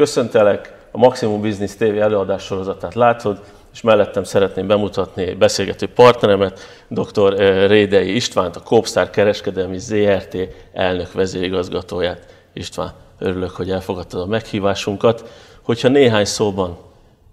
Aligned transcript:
Köszöntelek, 0.00 0.72
a 0.90 0.98
Maximum 0.98 1.40
Business 1.40 1.74
TV 1.74 1.82
előadás 1.82 2.42
sorozatát 2.42 2.94
látod, 2.94 3.40
és 3.72 3.80
mellettem 3.80 4.24
szeretném 4.24 4.66
bemutatni 4.66 5.34
beszélgető 5.34 5.86
partneremet, 5.86 6.60
dr. 6.88 7.36
Rédei 7.66 8.14
Istvánt, 8.14 8.56
a 8.56 8.60
Copstar 8.60 9.10
Kereskedelmi 9.10 9.78
ZRT 9.78 10.36
elnök 10.72 11.12
vezérigazgatóját. 11.12 12.26
István, 12.52 12.92
örülök, 13.18 13.50
hogy 13.50 13.70
elfogadtad 13.70 14.20
a 14.20 14.26
meghívásunkat. 14.26 15.30
Hogyha 15.62 15.88
néhány 15.88 16.24
szóban 16.24 16.78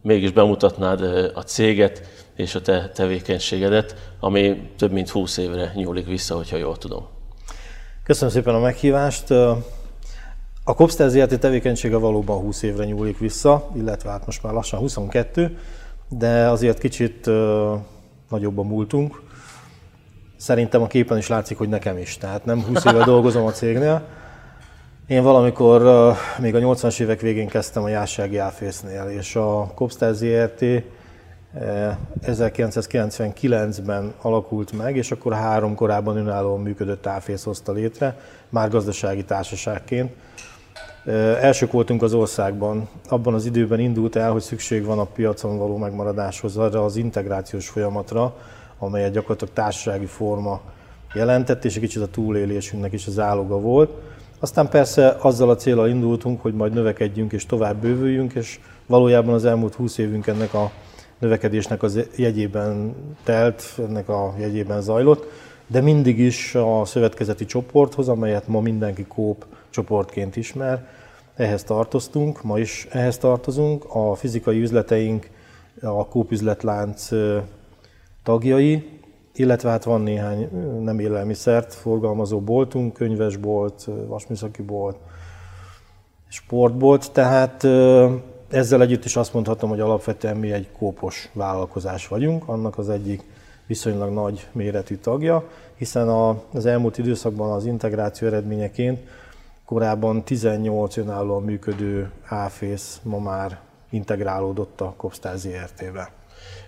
mégis 0.01 0.31
bemutatnád 0.31 1.01
a 1.33 1.41
céget 1.41 2.01
és 2.35 2.55
a 2.55 2.61
te 2.61 2.89
tevékenységedet, 2.89 3.95
ami 4.19 4.71
több 4.77 4.91
mint 4.91 5.09
20 5.09 5.37
évre 5.37 5.71
nyúlik 5.75 6.07
vissza, 6.07 6.35
hogyha 6.35 6.57
jól 6.57 6.77
tudom. 6.77 7.07
Köszönöm 8.03 8.33
szépen 8.33 8.55
a 8.55 8.59
meghívást. 8.59 9.33
A 10.69 10.73
Copstar 10.73 11.09
ZRT 11.09 11.39
tevékenysége 11.39 11.97
valóban 11.97 12.39
20 12.39 12.61
évre 12.61 12.85
nyúlik 12.85 13.17
vissza, 13.17 13.69
illetve 13.75 14.09
hát 14.09 14.25
most 14.25 14.43
már 14.43 14.53
lassan 14.53 14.79
22, 14.79 15.57
de 16.09 16.49
azért 16.49 16.79
kicsit 16.79 17.27
uh, 17.27 17.79
nagyobb 18.29 18.57
a 18.57 18.63
múltunk. 18.63 19.21
Szerintem 20.37 20.81
a 20.81 20.87
képen 20.87 21.17
is 21.17 21.27
látszik, 21.27 21.57
hogy 21.57 21.69
nekem 21.69 21.97
is. 21.97 22.17
Tehát 22.17 22.45
nem 22.45 22.63
20 22.63 22.85
éve 22.85 23.03
dolgozom 23.13 23.45
a 23.45 23.51
cégnél. 23.51 24.01
Én 25.07 25.23
valamikor 25.23 25.81
még 26.39 26.55
a 26.55 26.59
80-as 26.59 26.99
évek 26.99 27.21
végén 27.21 27.47
kezdtem 27.47 27.83
a 27.83 27.89
Jássági 27.89 28.37
Áfésznél, 28.37 29.03
és 29.17 29.35
a 29.35 29.71
Copstar 29.75 30.13
ZRT 30.13 30.65
1999-ben 32.21 34.13
alakult 34.21 34.71
meg, 34.71 34.95
és 34.95 35.11
akkor 35.11 35.33
három 35.33 35.75
korábban 35.75 36.17
önállóan 36.17 36.61
működött 36.61 37.07
áfész 37.07 37.43
hozta 37.43 37.71
létre, 37.71 38.17
már 38.49 38.69
gazdasági 38.69 39.23
társaságként. 39.23 40.11
Elsők 41.41 41.71
voltunk 41.71 42.01
az 42.01 42.13
országban. 42.13 42.87
Abban 43.09 43.33
az 43.33 43.45
időben 43.45 43.79
indult 43.79 44.15
el, 44.15 44.31
hogy 44.31 44.41
szükség 44.41 44.85
van 44.85 44.99
a 44.99 45.03
piacon 45.03 45.57
való 45.57 45.77
megmaradáshoz 45.77 46.57
arra 46.57 46.85
az 46.85 46.95
integrációs 46.95 47.67
folyamatra, 47.67 48.35
amelyet 48.79 49.11
gyakorlatilag 49.11 49.53
társasági 49.53 50.05
forma 50.05 50.61
jelentett, 51.13 51.65
és 51.65 51.75
egy 51.75 51.81
kicsit 51.81 52.01
a 52.01 52.07
túlélésünknek 52.07 52.93
is 52.93 53.07
az 53.07 53.19
áloga 53.19 53.59
volt. 53.59 53.91
Aztán 54.39 54.69
persze 54.69 55.17
azzal 55.19 55.49
a 55.49 55.55
célral 55.55 55.89
indultunk, 55.89 56.41
hogy 56.41 56.53
majd 56.53 56.73
növekedjünk 56.73 57.33
és 57.33 57.45
tovább 57.45 57.81
bővüljünk, 57.81 58.33
és 58.33 58.59
valójában 58.85 59.33
az 59.33 59.45
elmúlt 59.45 59.75
20 59.75 59.97
évünk 59.97 60.27
ennek 60.27 60.53
a 60.53 60.71
növekedésnek 61.19 61.83
az 61.83 61.99
jegyében 62.15 62.95
telt, 63.23 63.63
ennek 63.87 64.09
a 64.09 64.33
jegyében 64.39 64.81
zajlott, 64.81 65.25
de 65.67 65.81
mindig 65.81 66.19
is 66.19 66.55
a 66.55 66.85
szövetkezeti 66.85 67.45
csoporthoz, 67.45 68.09
amelyet 68.09 68.47
ma 68.47 68.61
mindenki 68.61 69.05
kóp 69.05 69.45
csoportként 69.69 70.35
ismer, 70.35 70.85
ehhez 71.37 71.63
tartoztunk, 71.63 72.43
ma 72.43 72.59
is 72.59 72.87
ehhez 72.91 73.17
tartozunk. 73.17 73.85
A 73.87 74.15
fizikai 74.15 74.61
üzleteink 74.61 75.29
a 75.81 76.07
Kóp 76.07 76.31
üzletlánc 76.31 77.09
tagjai, 78.23 78.99
illetve 79.35 79.69
hát 79.69 79.83
van 79.83 80.01
néhány 80.01 80.49
nem 80.83 80.99
élelmiszert 80.99 81.73
forgalmazó 81.73 82.39
boltunk, 82.39 82.93
könyvesbolt, 82.93 83.87
vasműszaki 84.07 84.61
bolt, 84.61 84.97
sportbolt, 86.27 87.11
tehát 87.11 87.63
ezzel 88.49 88.81
együtt 88.81 89.05
is 89.05 89.15
azt 89.15 89.33
mondhatom, 89.33 89.69
hogy 89.69 89.79
alapvetően 89.79 90.37
mi 90.37 90.51
egy 90.51 90.71
kópos 90.77 91.29
vállalkozás 91.33 92.07
vagyunk, 92.07 92.47
annak 92.47 92.77
az 92.77 92.89
egyik 92.89 93.23
viszonylag 93.67 94.13
nagy 94.13 94.47
méretű 94.51 94.95
tagja, 94.95 95.43
hiszen 95.75 96.07
az 96.53 96.65
elmúlt 96.65 96.97
időszakban 96.97 97.51
az 97.51 97.65
integráció 97.65 98.27
eredményeként 98.27 98.99
korábban 99.67 100.23
18 100.23 100.97
önállóan 100.97 101.43
működő 101.43 102.11
áfész 102.25 102.99
ma 103.03 103.19
már 103.19 103.59
integrálódott 103.89 104.81
a 104.81 104.93
Kopstar 104.97 105.37
ZRT-be. 105.37 106.11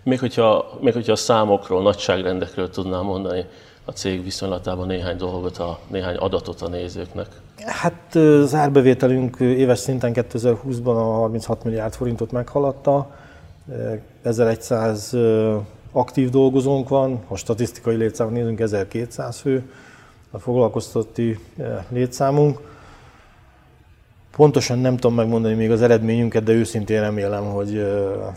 Még 0.03 0.19
hogyha, 0.19 0.77
még 0.81 0.93
hogyha 0.93 1.11
a 1.11 1.15
számokról, 1.15 1.81
nagyságrendekről 1.81 2.69
tudnám 2.69 3.03
mondani 3.03 3.45
a 3.85 3.91
cég 3.91 4.23
viszonylatában 4.23 4.87
néhány 4.87 5.17
dolgot, 5.17 5.57
a, 5.57 5.79
néhány 5.87 6.15
adatot 6.15 6.61
a 6.61 6.67
nézőknek. 6.67 7.27
Hát 7.65 8.15
az 8.15 8.53
árbevételünk 8.53 9.39
éves 9.39 9.79
szinten 9.79 10.11
2020-ban 10.15 10.95
a 10.95 11.13
36 11.13 11.63
milliárd 11.63 11.93
forintot 11.93 12.31
meghaladta, 12.31 13.15
1100 14.21 15.15
aktív 15.91 16.29
dolgozónk 16.29 16.89
van, 16.89 17.23
ha 17.27 17.35
statisztikai 17.35 17.95
létszámot 17.95 18.33
nézünk, 18.33 18.59
1200 18.59 19.39
fő 19.39 19.71
a 20.31 20.39
foglalkoztati 20.39 21.39
létszámunk. 21.89 22.77
Pontosan 24.39 24.79
nem 24.79 24.95
tudom 24.95 25.15
megmondani 25.15 25.53
még 25.53 25.71
az 25.71 25.81
eredményünket, 25.81 26.43
de 26.43 26.51
őszintén 26.51 27.01
remélem, 27.01 27.43
hogy 27.43 27.85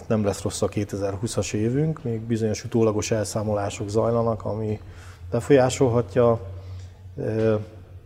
nem 0.06 0.24
lesz 0.24 0.42
rossz 0.42 0.62
a 0.62 0.68
2020-as 0.68 1.52
évünk. 1.52 2.02
Még 2.02 2.20
bizonyos 2.20 2.64
utólagos 2.64 3.10
elszámolások 3.10 3.88
zajlanak, 3.88 4.44
ami 4.44 4.80
befolyásolhatja. 5.30 6.40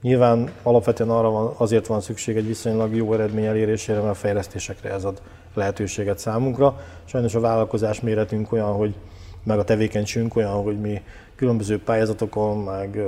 Nyilván 0.02 0.50
alapvetően 0.62 1.10
arra 1.10 1.30
van, 1.30 1.54
azért 1.56 1.86
van 1.86 2.00
szükség 2.00 2.36
egy 2.36 2.46
viszonylag 2.46 2.94
jó 2.94 3.12
eredmény 3.12 3.44
elérésére, 3.44 3.98
mert 3.98 4.10
a 4.10 4.14
fejlesztésekre 4.14 4.90
ez 4.90 5.04
ad 5.04 5.22
lehetőséget 5.54 6.18
számunkra. 6.18 6.80
Sajnos 7.04 7.34
a 7.34 7.40
vállalkozás 7.40 8.00
méretünk 8.00 8.52
olyan, 8.52 8.72
hogy 8.72 8.94
meg 9.42 9.58
a 9.58 9.64
tevékenységünk 9.64 10.36
olyan, 10.36 10.62
hogy 10.62 10.80
mi 10.80 11.02
különböző 11.36 11.82
pályázatokon, 11.82 12.58
meg 12.58 13.02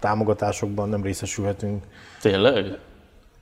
támogatásokban 0.00 0.88
nem 0.88 1.02
részesülhetünk. 1.02 1.84
Tényleg? 2.20 2.78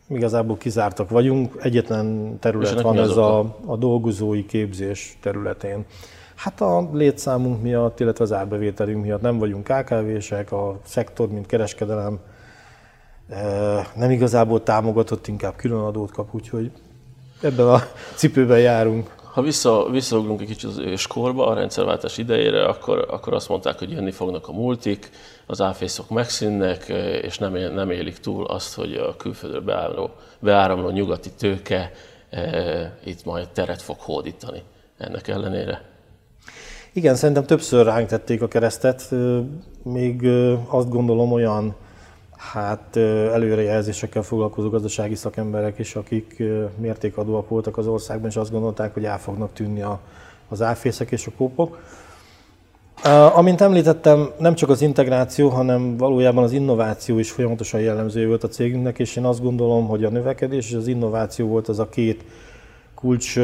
Igazából 0.08 0.56
kizártak 0.56 1.10
vagyunk. 1.10 1.54
Egyetlen 1.62 2.38
terület 2.40 2.80
van 2.80 2.98
ez 2.98 3.16
a, 3.16 3.56
a 3.66 3.76
dolgozói 3.76 4.46
képzés 4.46 5.18
területén. 5.22 5.84
Hát 6.34 6.60
a 6.60 6.88
létszámunk 6.92 7.62
miatt, 7.62 8.00
illetve 8.00 8.24
az 8.24 8.32
árbevételünk 8.32 9.02
miatt 9.02 9.20
nem 9.20 9.38
vagyunk 9.38 9.64
KKV-sek, 9.64 10.52
a 10.52 10.78
szektor, 10.84 11.28
mint 11.28 11.46
kereskedelem 11.46 12.18
nem 13.94 14.10
igazából 14.10 14.62
támogatott, 14.62 15.26
inkább 15.26 15.56
külön 15.56 15.80
adót 15.80 16.10
kap, 16.10 16.34
úgyhogy 16.34 16.70
ebben 17.42 17.68
a 17.68 17.80
cipőben 18.14 18.60
járunk. 18.60 19.14
Ha 19.34 19.42
vissza, 19.42 19.88
visszaugrunk 19.90 20.40
egy 20.40 20.46
kicsit 20.46 20.70
az 20.70 20.78
őskorba, 20.78 21.46
a 21.46 21.54
rendszerváltás 21.54 22.18
idejére, 22.18 22.64
akkor, 22.64 23.06
akkor 23.10 23.34
azt 23.34 23.48
mondták, 23.48 23.78
hogy 23.78 23.90
jönni 23.90 24.10
fognak 24.10 24.48
a 24.48 24.52
multik, 24.52 25.10
az 25.46 25.60
áfészok 25.60 26.08
megszűnnek, 26.10 26.88
és 27.22 27.38
nem, 27.38 27.52
nem 27.52 27.90
élik 27.90 28.18
túl 28.18 28.46
azt, 28.46 28.74
hogy 28.74 28.94
a 28.94 29.16
külföldről 29.16 29.60
beáramló, 29.60 30.10
beáramló 30.38 30.90
nyugati 30.90 31.30
tőke 31.30 31.92
e, 32.30 32.98
itt 33.04 33.24
majd 33.24 33.48
teret 33.48 33.82
fog 33.82 33.96
hódítani 33.98 34.62
ennek 34.98 35.28
ellenére. 35.28 35.82
Igen, 36.92 37.14
szerintem 37.14 37.44
többször 37.44 37.84
ránk 37.84 38.08
tették 38.08 38.42
a 38.42 38.48
keresztet. 38.48 39.10
Még 39.82 40.28
azt 40.68 40.88
gondolom 40.88 41.32
olyan 41.32 41.74
hát 42.36 42.96
előrejelzésekkel 42.96 44.22
foglalkozó 44.22 44.68
gazdasági 44.68 45.14
szakemberek 45.14 45.78
is, 45.78 45.94
akik 45.94 46.42
mértékadóak 46.76 47.48
voltak 47.48 47.76
az 47.76 47.86
országban, 47.86 48.30
és 48.30 48.36
azt 48.36 48.50
gondolták, 48.50 48.94
hogy 48.94 49.04
el 49.04 49.18
fognak 49.18 49.52
tűnni 49.52 49.82
a, 49.82 50.00
az 50.48 50.62
áfészek 50.62 51.10
és 51.10 51.26
a 51.26 51.30
kópok. 51.36 51.78
Amint 53.34 53.60
említettem, 53.60 54.30
nem 54.38 54.54
csak 54.54 54.68
az 54.68 54.80
integráció, 54.80 55.48
hanem 55.48 55.96
valójában 55.96 56.44
az 56.44 56.52
innováció 56.52 57.18
is 57.18 57.30
folyamatosan 57.30 57.80
jellemző 57.80 58.26
volt 58.26 58.44
a 58.44 58.48
cégünknek, 58.48 58.98
és 58.98 59.16
én 59.16 59.24
azt 59.24 59.42
gondolom, 59.42 59.86
hogy 59.86 60.04
a 60.04 60.10
növekedés 60.10 60.68
és 60.68 60.74
az 60.74 60.86
innováció 60.86 61.46
volt 61.46 61.68
az 61.68 61.78
a 61.78 61.88
két 61.88 62.24
kulcs 62.94 63.38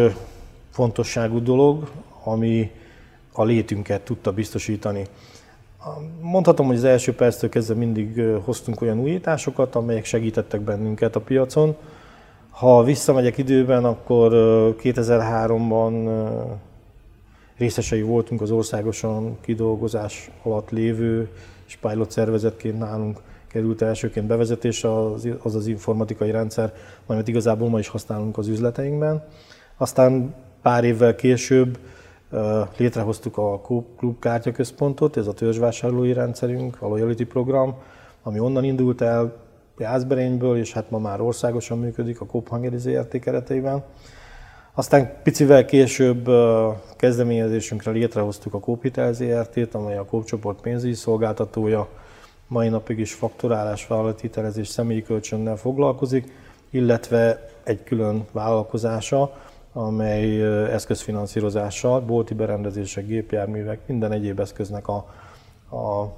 fontosságú 0.70 1.42
dolog, 1.42 1.90
ami 2.24 2.70
a 3.32 3.44
létünket 3.44 4.00
tudta 4.00 4.32
biztosítani. 4.32 5.06
Mondhatom, 6.20 6.66
hogy 6.66 6.76
az 6.76 6.84
első 6.84 7.14
perctől 7.14 7.50
kezdve 7.50 7.74
mindig 7.74 8.22
hoztunk 8.44 8.80
olyan 8.80 8.98
újításokat, 8.98 9.74
amelyek 9.74 10.04
segítettek 10.04 10.60
bennünket 10.60 11.16
a 11.16 11.20
piacon. 11.20 11.76
Ha 12.50 12.84
visszamegyek 12.84 13.38
időben, 13.38 13.84
akkor 13.84 14.32
2003-ban 14.82 16.10
részesei 17.56 18.02
voltunk 18.02 18.40
az 18.40 18.50
országosan 18.50 19.38
kidolgozás 19.40 20.30
alatt 20.42 20.70
lévő 20.70 21.28
és 21.66 21.76
pilot 21.76 22.10
szervezetként 22.10 22.78
nálunk 22.78 23.20
került 23.46 23.82
elsőként 23.82 24.26
bevezetésre 24.26 25.04
az, 25.04 25.28
az 25.42 25.54
az 25.54 25.66
informatikai 25.66 26.30
rendszer, 26.30 26.72
amit 27.06 27.28
igazából 27.28 27.68
ma 27.68 27.78
is 27.78 27.88
használunk 27.88 28.38
az 28.38 28.48
üzleteinkben. 28.48 29.24
Aztán 29.76 30.34
pár 30.62 30.84
évvel 30.84 31.14
később 31.14 31.78
Létrehoztuk 32.76 33.36
a 33.36 33.60
Klub 33.96 34.18
Kártyaközpontot, 34.18 35.16
ez 35.16 35.26
a 35.26 35.32
törzsvásárlói 35.32 36.12
rendszerünk, 36.12 36.82
a 36.82 36.88
Loyalty 36.88 37.24
program, 37.24 37.74
ami 38.22 38.38
onnan 38.38 38.64
indult 38.64 39.00
el 39.00 39.36
Jászberényből, 39.78 40.56
és 40.56 40.72
hát 40.72 40.90
ma 40.90 40.98
már 40.98 41.20
országosan 41.20 41.78
működik 41.78 42.20
a 42.20 42.26
Hungary 42.48 42.78
ZRT 42.78 43.18
kereteiben. 43.18 43.84
Aztán 44.74 45.12
picivel 45.22 45.64
később 45.64 46.28
kezdeményezésünkre 46.96 47.90
létrehoztuk 47.90 48.54
a 48.54 48.60
Coop 48.60 48.82
Hitel 48.82 49.12
ZRT-t, 49.12 49.74
amely 49.74 49.96
a 49.96 50.04
Coop 50.04 50.24
csoport 50.24 50.60
pénzügyi 50.60 50.94
szolgáltatója, 50.94 51.88
mai 52.46 52.68
napig 52.68 52.98
is 52.98 53.14
faktorálás, 53.14 53.86
vállalati 53.86 54.20
hitelezés, 54.20 54.68
személyi 54.68 55.02
kölcsönnel 55.02 55.56
foglalkozik, 55.56 56.32
illetve 56.70 57.48
egy 57.64 57.84
külön 57.84 58.26
vállalkozása, 58.32 59.32
amely 59.72 60.42
eszközfinanszírozással, 60.72 62.00
bolti 62.00 62.34
berendezések, 62.34 63.06
gépjárművek, 63.06 63.80
minden 63.86 64.12
egyéb 64.12 64.40
eszköznek 64.40 64.88
a, 64.88 64.96
a 65.76 66.12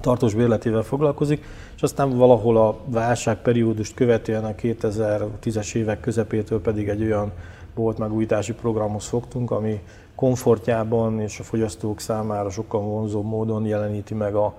tartós 0.00 0.34
bérletével 0.34 0.82
foglalkozik, 0.82 1.44
és 1.76 1.82
aztán 1.82 2.16
valahol 2.16 2.56
a 2.56 2.76
válságperiódust 2.84 3.94
követően 3.94 4.44
a 4.44 4.54
2010-es 4.54 5.74
évek 5.74 6.00
közepétől 6.00 6.60
pedig 6.60 6.88
egy 6.88 7.02
olyan 7.02 7.32
bolt 7.74 7.98
megújítási 7.98 8.52
programhoz 8.52 9.06
fogtunk, 9.06 9.50
ami 9.50 9.80
komfortjában 10.14 11.20
és 11.20 11.38
a 11.38 11.42
fogyasztók 11.42 12.00
számára 12.00 12.50
sokkal 12.50 12.80
vonzóbb 12.80 13.24
módon 13.24 13.66
jeleníti 13.66 14.14
meg 14.14 14.34
a, 14.34 14.54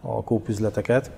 a 0.00 0.22
kópüzleteket. 0.24 1.10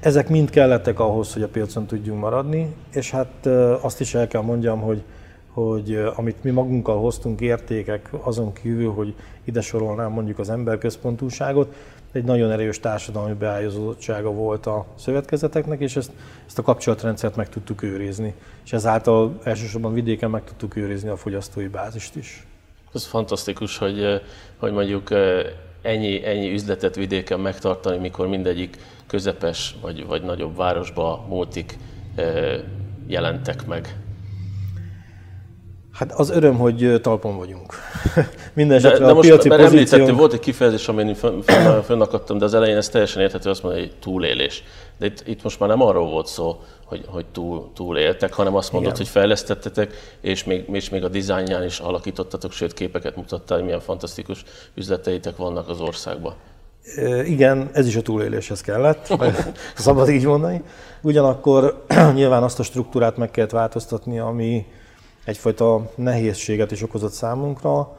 Ezek 0.00 0.28
mind 0.28 0.50
kellettek 0.50 1.00
ahhoz, 1.00 1.32
hogy 1.32 1.42
a 1.42 1.48
piacon 1.48 1.86
tudjunk 1.86 2.20
maradni, 2.20 2.74
és 2.94 3.10
hát 3.10 3.46
azt 3.80 4.00
is 4.00 4.14
el 4.14 4.26
kell 4.26 4.42
mondjam, 4.42 4.80
hogy, 4.80 5.02
hogy 5.52 6.02
amit 6.14 6.44
mi 6.44 6.50
magunkkal 6.50 6.98
hoztunk 6.98 7.40
értékek, 7.40 8.10
azon 8.20 8.52
kívül, 8.52 8.92
hogy 8.92 9.14
ide 9.44 9.60
sorolnám 9.60 10.12
mondjuk 10.12 10.38
az 10.38 10.50
emberközpontúságot, 10.50 11.74
egy 12.12 12.24
nagyon 12.24 12.50
erős 12.50 12.80
társadalmi 12.80 13.34
beállítottsága 13.34 14.30
volt 14.30 14.66
a 14.66 14.86
szövetkezeteknek, 14.94 15.80
és 15.80 15.96
ezt, 15.96 16.12
ezt 16.46 16.58
a 16.58 16.62
kapcsolatrendszert 16.62 17.36
meg 17.36 17.48
tudtuk 17.48 17.82
őrizni. 17.82 18.34
És 18.64 18.72
ezáltal 18.72 19.38
elsősorban 19.42 19.92
vidéken 19.92 20.30
meg 20.30 20.44
tudtuk 20.44 20.76
őrizni 20.76 21.08
a 21.08 21.16
fogyasztói 21.16 21.68
bázist 21.68 22.16
is. 22.16 22.46
Ez 22.94 23.04
fantasztikus, 23.04 23.78
hogy, 23.78 24.22
hogy 24.56 24.72
mondjuk 24.72 25.08
ennyi, 25.82 26.24
ennyi 26.26 26.52
üzletet 26.52 26.94
vidéken 26.94 27.40
megtartani, 27.40 27.98
mikor 27.98 28.26
mindegyik 28.26 28.78
közepes 29.06 29.76
vagy, 29.80 30.06
vagy 30.06 30.22
nagyobb 30.22 30.56
városba 30.56 31.24
multik 31.28 31.78
jelentek 33.06 33.66
meg. 33.66 33.96
Hát 36.00 36.12
az 36.12 36.30
öröm, 36.30 36.56
hogy 36.58 36.98
talpon 37.02 37.36
vagyunk. 37.36 37.74
Minden 38.52 38.80
de, 38.80 38.98
de 38.98 39.04
a 39.04 39.14
most 39.14 39.28
piaci 39.28 39.48
mert 39.48 39.62
pozíciónk... 39.62 40.18
volt 40.18 40.32
egy 40.32 40.40
kifejezés, 40.40 40.88
amin 40.88 41.14
fönnakadtam, 41.84 42.38
de 42.38 42.44
az 42.44 42.54
elején 42.54 42.76
ez 42.76 42.88
teljesen 42.88 43.22
érthető, 43.22 43.50
azt 43.50 43.62
mondani, 43.62 43.84
hogy 43.84 43.94
túlélés. 44.00 44.64
De 44.98 45.06
itt, 45.06 45.22
itt 45.26 45.42
most 45.42 45.60
már 45.60 45.68
nem 45.68 45.82
arról 45.82 46.10
volt 46.10 46.26
szó, 46.26 46.60
hogy, 46.84 47.04
hogy 47.06 47.26
túl, 47.32 47.70
túléltek, 47.74 48.32
hanem 48.32 48.54
azt 48.54 48.72
mondod, 48.72 48.90
Igen. 48.90 49.04
hogy 49.04 49.12
fejlesztettetek, 49.12 50.16
és 50.20 50.44
még, 50.44 50.64
és 50.72 50.88
még 50.88 51.04
a 51.04 51.08
dizájnján 51.08 51.64
is 51.64 51.78
alakítottatok, 51.78 52.52
sőt 52.52 52.74
képeket 52.74 53.16
mutattál, 53.16 53.56
hogy 53.56 53.66
milyen 53.66 53.80
fantasztikus 53.80 54.44
üzleteitek 54.74 55.36
vannak 55.36 55.68
az 55.68 55.80
országban. 55.80 56.34
Igen, 57.24 57.70
ez 57.72 57.86
is 57.86 57.96
a 57.96 58.02
túléléshez 58.02 58.60
kellett, 58.60 59.14
szabad 59.74 60.08
így 60.08 60.24
mondani. 60.24 60.62
Ugyanakkor 61.00 61.84
nyilván 62.14 62.42
azt 62.42 62.58
a 62.58 62.62
struktúrát 62.62 63.16
meg 63.16 63.30
kellett 63.30 63.50
változtatni, 63.50 64.18
ami, 64.18 64.66
egyfajta 65.24 65.90
nehézséget 65.94 66.70
is 66.70 66.82
okozott 66.82 67.12
számunkra, 67.12 67.96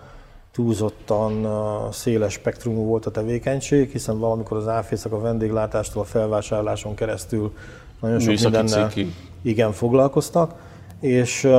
túlzottan 0.51 1.47
széles 1.91 2.33
spektrumú 2.33 2.83
volt 2.83 3.05
a 3.05 3.11
tevékenység, 3.11 3.91
hiszen 3.91 4.19
valamikor 4.19 4.57
az 4.57 4.67
áfészak 4.67 5.11
a 5.11 5.19
vendéglátástól 5.19 6.01
a 6.01 6.05
felvásárláson 6.05 6.95
keresztül 6.95 7.53
nagyon 7.99 8.19
sok 8.19 8.29
Műszaki 8.29 8.57
mindennel 8.57 8.91
igen, 9.41 9.71
foglalkoztak, 9.71 10.53
és 10.99 11.43
uh, 11.43 11.51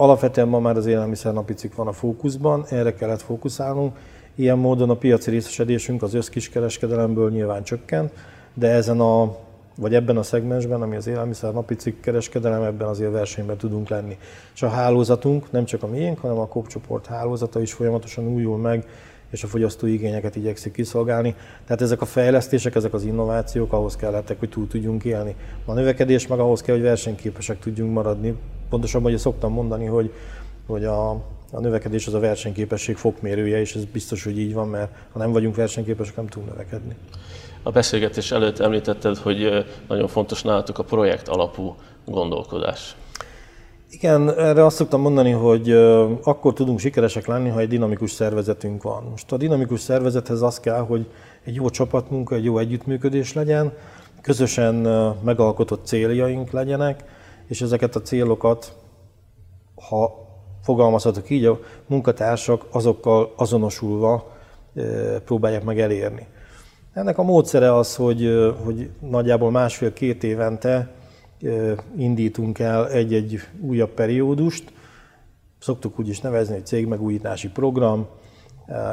alapvetően 0.00 0.48
ma 0.48 0.58
már 0.58 0.76
az 0.76 0.86
élelmiszer 0.86 1.32
napi 1.32 1.52
cikk 1.52 1.74
van 1.74 1.86
a 1.86 1.92
fókuszban, 1.92 2.64
erre 2.68 2.94
kellett 2.94 3.22
fókuszálnunk. 3.22 3.96
Ilyen 4.34 4.58
módon 4.58 4.90
a 4.90 4.94
piaci 4.94 5.30
részesedésünk 5.30 6.02
az 6.02 6.14
összkiskereskedelemből 6.14 7.30
nyilván 7.30 7.62
csökkent, 7.62 8.12
de 8.54 8.68
ezen 8.68 9.00
a 9.00 9.36
vagy 9.80 9.94
ebben 9.94 10.16
a 10.16 10.22
szegmensben, 10.22 10.82
ami 10.82 10.96
az 10.96 11.06
élelmiszer 11.06 11.52
napi 11.52 11.74
cikk 11.74 12.00
kereskedelem, 12.00 12.62
ebben 12.62 12.88
azért 12.88 13.12
versenyben 13.12 13.56
tudunk 13.56 13.88
lenni. 13.88 14.18
És 14.54 14.62
a 14.62 14.68
hálózatunk, 14.68 15.52
nem 15.52 15.64
csak 15.64 15.82
a 15.82 15.86
miénk, 15.86 16.18
hanem 16.18 16.38
a 16.38 16.46
kopcsoport 16.46 17.06
hálózata 17.06 17.60
is 17.60 17.72
folyamatosan 17.72 18.26
újul 18.26 18.58
meg, 18.58 18.86
és 19.30 19.42
a 19.42 19.46
fogyasztói 19.46 19.92
igényeket 19.92 20.36
igyekszik 20.36 20.72
kiszolgálni. 20.72 21.34
Tehát 21.64 21.82
ezek 21.82 22.00
a 22.00 22.04
fejlesztések, 22.04 22.74
ezek 22.74 22.94
az 22.94 23.04
innovációk 23.04 23.72
ahhoz 23.72 23.96
kellettek, 23.96 24.38
hogy 24.38 24.48
túl 24.48 24.66
tudjunk 24.66 25.04
élni. 25.04 25.34
A 25.64 25.72
növekedés 25.72 26.26
meg 26.26 26.38
ahhoz 26.38 26.60
kell, 26.60 26.74
hogy 26.74 26.84
versenyképesek 26.84 27.58
tudjunk 27.58 27.92
maradni. 27.92 28.36
Pontosabban, 28.68 29.10
hogy 29.10 29.20
szoktam 29.20 29.52
mondani, 29.52 29.84
hogy, 29.84 30.12
hogy 30.66 30.84
a, 30.84 31.10
a 31.52 31.60
növekedés 31.60 32.06
az 32.06 32.14
a 32.14 32.20
versenyképesség 32.20 32.96
fokmérője, 32.96 33.60
és 33.60 33.74
ez 33.74 33.84
biztos, 33.84 34.24
hogy 34.24 34.38
így 34.38 34.54
van, 34.54 34.68
mert 34.68 34.92
ha 35.12 35.18
nem 35.18 35.32
vagyunk 35.32 35.56
versenyképesek, 35.56 36.16
nem 36.16 36.26
tudunk 36.26 36.50
növekedni. 36.50 36.96
A 37.62 37.70
beszélgetés 37.70 38.30
előtt 38.30 38.58
említetted, 38.58 39.16
hogy 39.16 39.66
nagyon 39.88 40.08
fontos 40.08 40.42
nálatok 40.42 40.78
a 40.78 40.82
projekt 40.82 41.28
alapú 41.28 41.74
gondolkodás. 42.04 42.96
Igen, 43.90 44.38
erre 44.38 44.64
azt 44.64 44.76
szoktam 44.76 45.00
mondani, 45.00 45.30
hogy 45.30 45.70
akkor 46.22 46.52
tudunk 46.52 46.78
sikeresek 46.78 47.26
lenni, 47.26 47.48
ha 47.48 47.60
egy 47.60 47.68
dinamikus 47.68 48.10
szervezetünk 48.10 48.82
van. 48.82 49.04
Most 49.10 49.32
a 49.32 49.36
dinamikus 49.36 49.80
szervezethez 49.80 50.42
az 50.42 50.60
kell, 50.60 50.80
hogy 50.80 51.06
egy 51.44 51.54
jó 51.54 51.70
csapatmunka, 51.70 52.34
egy 52.34 52.44
jó 52.44 52.58
együttműködés 52.58 53.32
legyen, 53.32 53.72
közösen 54.20 54.74
megalkotott 55.22 55.86
céljaink 55.86 56.50
legyenek, 56.50 57.04
és 57.46 57.60
ezeket 57.60 57.96
a 57.96 58.02
célokat, 58.02 58.72
ha 59.88 60.28
fogalmazhatok 60.62 61.30
így, 61.30 61.44
a 61.44 61.58
munkatársak 61.86 62.66
azokkal 62.70 63.32
azonosulva 63.36 64.36
próbálják 65.24 65.64
meg 65.64 65.80
elérni. 65.80 66.26
Ennek 66.92 67.18
a 67.18 67.22
módszere 67.22 67.74
az, 67.74 67.96
hogy, 67.96 68.54
hogy 68.64 68.90
nagyjából 69.00 69.50
másfél-két 69.50 70.24
évente 70.24 70.90
indítunk 71.96 72.58
el 72.58 72.88
egy-egy 72.88 73.40
újabb 73.60 73.90
periódust, 73.90 74.72
szoktuk 75.58 75.98
úgy 75.98 76.08
is 76.08 76.20
nevezni, 76.20 76.54
hogy 76.54 76.66
cégmegújítási 76.66 77.48
program, 77.48 78.06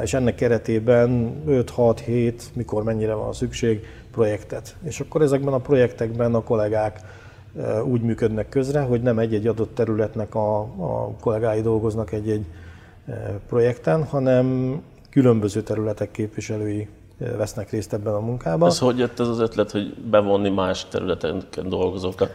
és 0.02 0.14
ennek 0.14 0.34
keretében 0.34 1.42
5-6-7, 1.46 2.42
mikor 2.52 2.82
mennyire 2.82 3.14
van 3.14 3.32
szükség, 3.32 3.80
projektet. 4.10 4.76
És 4.82 5.00
akkor 5.00 5.22
ezekben 5.22 5.52
a 5.52 5.58
projektekben 5.58 6.34
a 6.34 6.42
kollégák 6.42 7.00
úgy 7.84 8.02
működnek 8.02 8.48
közre, 8.48 8.80
hogy 8.80 9.02
nem 9.02 9.18
egy-egy 9.18 9.46
adott 9.46 9.74
területnek 9.74 10.34
a, 10.34 10.58
a 10.60 11.10
kollégái 11.20 11.60
dolgoznak 11.60 12.12
egy-egy 12.12 12.46
projekten, 13.48 14.04
hanem 14.04 14.76
különböző 15.10 15.62
területek 15.62 16.10
képviselői 16.10 16.88
vesznek 17.36 17.70
részt 17.70 17.92
ebben 17.92 18.14
a 18.14 18.20
munkában. 18.20 18.68
Ez 18.68 18.78
hogy 18.78 18.98
jött 18.98 19.20
ez 19.20 19.28
az 19.28 19.38
ötlet, 19.38 19.70
hogy 19.70 19.94
bevonni 19.94 20.48
más 20.48 20.86
területeken 20.90 21.68
dolgozókat? 21.68 22.30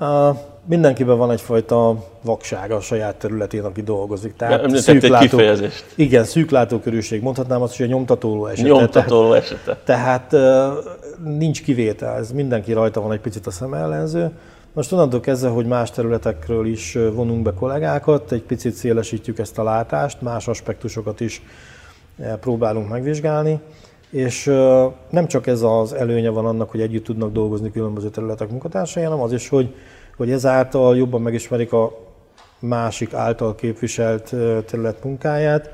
Uh, 0.00 0.36
mindenkiben 0.64 1.18
van 1.18 1.30
egyfajta 1.30 2.04
vaksága 2.22 2.76
a 2.76 2.80
saját 2.80 3.16
területén, 3.16 3.64
aki 3.64 3.82
dolgozik. 3.82 4.36
Tehát 4.36 4.70
ja, 4.70 4.78
szűk 4.78 5.02
egy 5.02 5.16
kifejezést. 5.18 5.84
Igen. 5.94 6.24
Mondhatnám 7.20 7.62
azt, 7.62 7.76
hogy 7.76 7.86
a 7.86 7.88
nyomtatóló 7.88 8.46
esete. 8.46 8.68
Nyomtatóló 8.68 9.32
esete. 9.32 9.76
Tehát, 9.84 10.28
tehát 10.28 10.76
uh, 11.18 11.34
nincs 11.36 11.62
kivétel, 11.62 12.16
ez 12.16 12.32
mindenki 12.32 12.72
rajta 12.72 13.00
van 13.00 13.12
egy 13.12 13.20
picit 13.20 13.46
a 13.46 13.50
szemellenző. 13.50 14.30
Most 14.72 14.92
onnantól 14.92 15.20
kezdve, 15.20 15.48
hogy 15.48 15.66
más 15.66 15.90
területekről 15.90 16.66
is 16.66 16.98
vonunk 17.12 17.42
be 17.42 17.52
kollégákat, 17.52 18.32
egy 18.32 18.42
picit 18.42 18.74
szélesítjük 18.74 19.38
ezt 19.38 19.58
a 19.58 19.62
látást, 19.62 20.20
más 20.20 20.48
aspektusokat 20.48 21.20
is 21.20 21.42
próbálunk 22.40 22.88
megvizsgálni. 22.88 23.60
És 24.10 24.44
nem 25.10 25.26
csak 25.26 25.46
ez 25.46 25.62
az 25.62 25.92
előnye 25.92 26.30
van 26.30 26.46
annak, 26.46 26.70
hogy 26.70 26.80
együtt 26.80 27.04
tudnak 27.04 27.32
dolgozni 27.32 27.70
különböző 27.70 28.08
területek 28.08 28.50
munkatársai, 28.50 29.02
hanem 29.02 29.20
az 29.20 29.32
is, 29.32 29.48
hogy, 29.48 29.74
hogy 30.16 30.30
ezáltal 30.30 30.96
jobban 30.96 31.22
megismerik 31.22 31.72
a 31.72 31.98
másik 32.58 33.14
által 33.14 33.54
képviselt 33.54 34.34
terület 34.66 35.04
munkáját, 35.04 35.70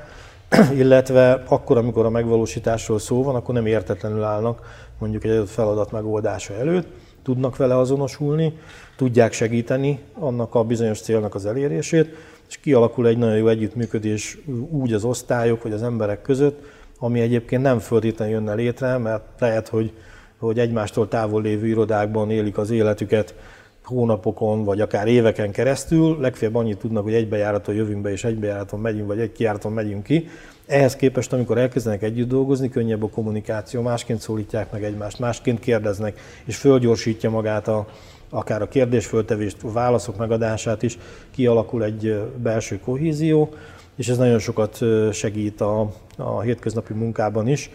illetve 0.81 1.43
akkor, 1.47 1.77
amikor 1.77 2.05
a 2.05 2.09
megvalósításról 2.09 2.99
szó 2.99 3.23
van, 3.23 3.35
akkor 3.35 3.53
nem 3.53 3.65
értetlenül 3.65 4.23
állnak 4.23 4.61
mondjuk 4.99 5.23
egy 5.23 5.29
adott 5.29 5.49
feladat 5.49 5.91
megoldása 5.91 6.53
előtt, 6.53 6.87
tudnak 7.23 7.57
vele 7.57 7.77
azonosulni, 7.77 8.57
tudják 8.95 9.33
segíteni 9.33 9.99
annak 10.13 10.55
a 10.55 10.63
bizonyos 10.63 11.01
célnak 11.01 11.35
az 11.35 11.45
elérését, 11.45 12.15
és 12.49 12.57
kialakul 12.57 13.07
egy 13.07 13.17
nagyon 13.17 13.37
jó 13.37 13.47
együttműködés 13.47 14.37
úgy 14.69 14.93
az 14.93 15.03
osztályok, 15.03 15.63
vagy 15.63 15.71
az 15.71 15.83
emberek 15.83 16.21
között, 16.21 16.59
ami 16.99 17.19
egyébként 17.19 17.61
nem 17.61 17.79
föltétlenül 17.79 18.33
jönne 18.33 18.53
létre, 18.53 18.97
mert 18.97 19.23
lehet, 19.39 19.67
hogy, 19.67 19.91
hogy 20.37 20.59
egymástól 20.59 21.07
távol 21.07 21.41
lévő 21.41 21.67
irodákban 21.67 22.31
élik 22.31 22.57
az 22.57 22.69
életüket 22.69 23.35
hónapokon, 23.83 24.63
vagy 24.63 24.81
akár 24.81 25.07
éveken 25.07 25.51
keresztül, 25.51 26.19
legfeljebb 26.19 26.55
annyit 26.55 26.77
tudnak, 26.77 27.03
hogy 27.03 27.13
egy 27.13 27.29
bejáraton 27.29 27.75
jövünk 27.75 28.01
be, 28.01 28.11
és 28.11 28.23
egy 28.23 28.37
bejáraton 28.37 28.79
megyünk, 28.79 29.07
vagy 29.07 29.19
egy 29.19 29.31
kijáraton 29.31 29.71
megyünk 29.71 30.03
ki. 30.03 30.27
Ehhez 30.65 30.95
képest, 30.95 31.33
amikor 31.33 31.57
elkezdenek 31.57 32.03
együtt 32.03 32.27
dolgozni, 32.27 32.69
könnyebb 32.69 33.03
a 33.03 33.09
kommunikáció, 33.09 33.81
másként 33.81 34.19
szólítják 34.19 34.71
meg 34.71 34.83
egymást, 34.83 35.19
másként 35.19 35.59
kérdeznek, 35.59 36.19
és 36.45 36.55
fölgyorsítja 36.55 37.29
magát 37.29 37.67
a, 37.67 37.87
akár 38.29 38.61
a 38.61 38.67
kérdésföltevést, 38.67 39.63
a 39.63 39.71
válaszok 39.71 40.17
megadását 40.17 40.83
is, 40.83 40.97
kialakul 41.31 41.83
egy 41.83 42.21
belső 42.37 42.79
kohézió, 42.79 43.53
és 43.95 44.07
ez 44.07 44.17
nagyon 44.17 44.39
sokat 44.39 44.79
segít 45.11 45.61
a, 45.61 45.91
a 46.17 46.41
hétköznapi 46.41 46.93
munkában 46.93 47.47
is. 47.47 47.69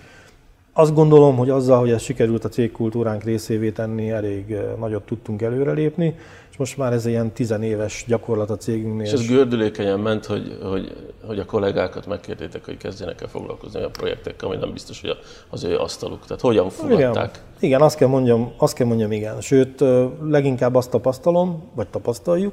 azt 0.73 0.95
gondolom, 0.95 1.37
hogy 1.37 1.51
azzal, 1.51 1.79
hogy 1.79 1.91
ez 1.91 2.03
sikerült 2.03 2.45
a 2.45 2.49
cégkultúránk 2.49 3.25
részévé 3.25 3.71
tenni, 3.71 4.11
elég 4.11 4.57
nagyot 4.79 5.03
tudtunk 5.03 5.43
előrelépni, 5.43 6.15
és 6.51 6.57
most 6.57 6.77
már 6.77 6.93
ez 6.93 7.07
ilyen 7.07 7.33
tizenéves 7.33 8.05
gyakorlat 8.07 8.51
a 8.51 8.57
cégünknél. 8.57 9.07
És 9.07 9.13
ez 9.13 9.27
gördülékenyen 9.27 10.01
ment, 10.01 10.27
hogy, 10.27 10.59
hogy, 10.63 10.97
hogy 11.27 11.39
a 11.39 11.45
kollégákat 11.45 12.07
megkérdétek, 12.07 12.65
hogy 12.65 12.77
kezdjenek 12.77 13.21
el 13.21 13.29
foglalkozni 13.29 13.83
a 13.83 13.91
projektekkel, 13.91 14.49
ami 14.49 14.57
nem 14.57 14.73
biztos, 14.73 15.01
hogy 15.01 15.11
az 15.51 15.65
ő 15.65 15.77
asztaluk. 15.77 16.27
Tehát 16.27 16.41
hogyan 16.41 16.71
fogadták? 16.71 17.31
Igen, 17.31 17.59
igen 17.59 17.81
azt, 17.81 17.97
kell 17.97 18.09
mondjam, 18.09 18.53
azt 18.57 18.75
kell 18.75 18.87
mondjam, 18.87 19.13
igen. 19.13 19.41
Sőt, 19.41 19.85
leginkább 20.23 20.75
azt 20.75 20.91
tapasztalom, 20.91 21.63
vagy 21.75 21.89
tapasztaljuk, 21.89 22.53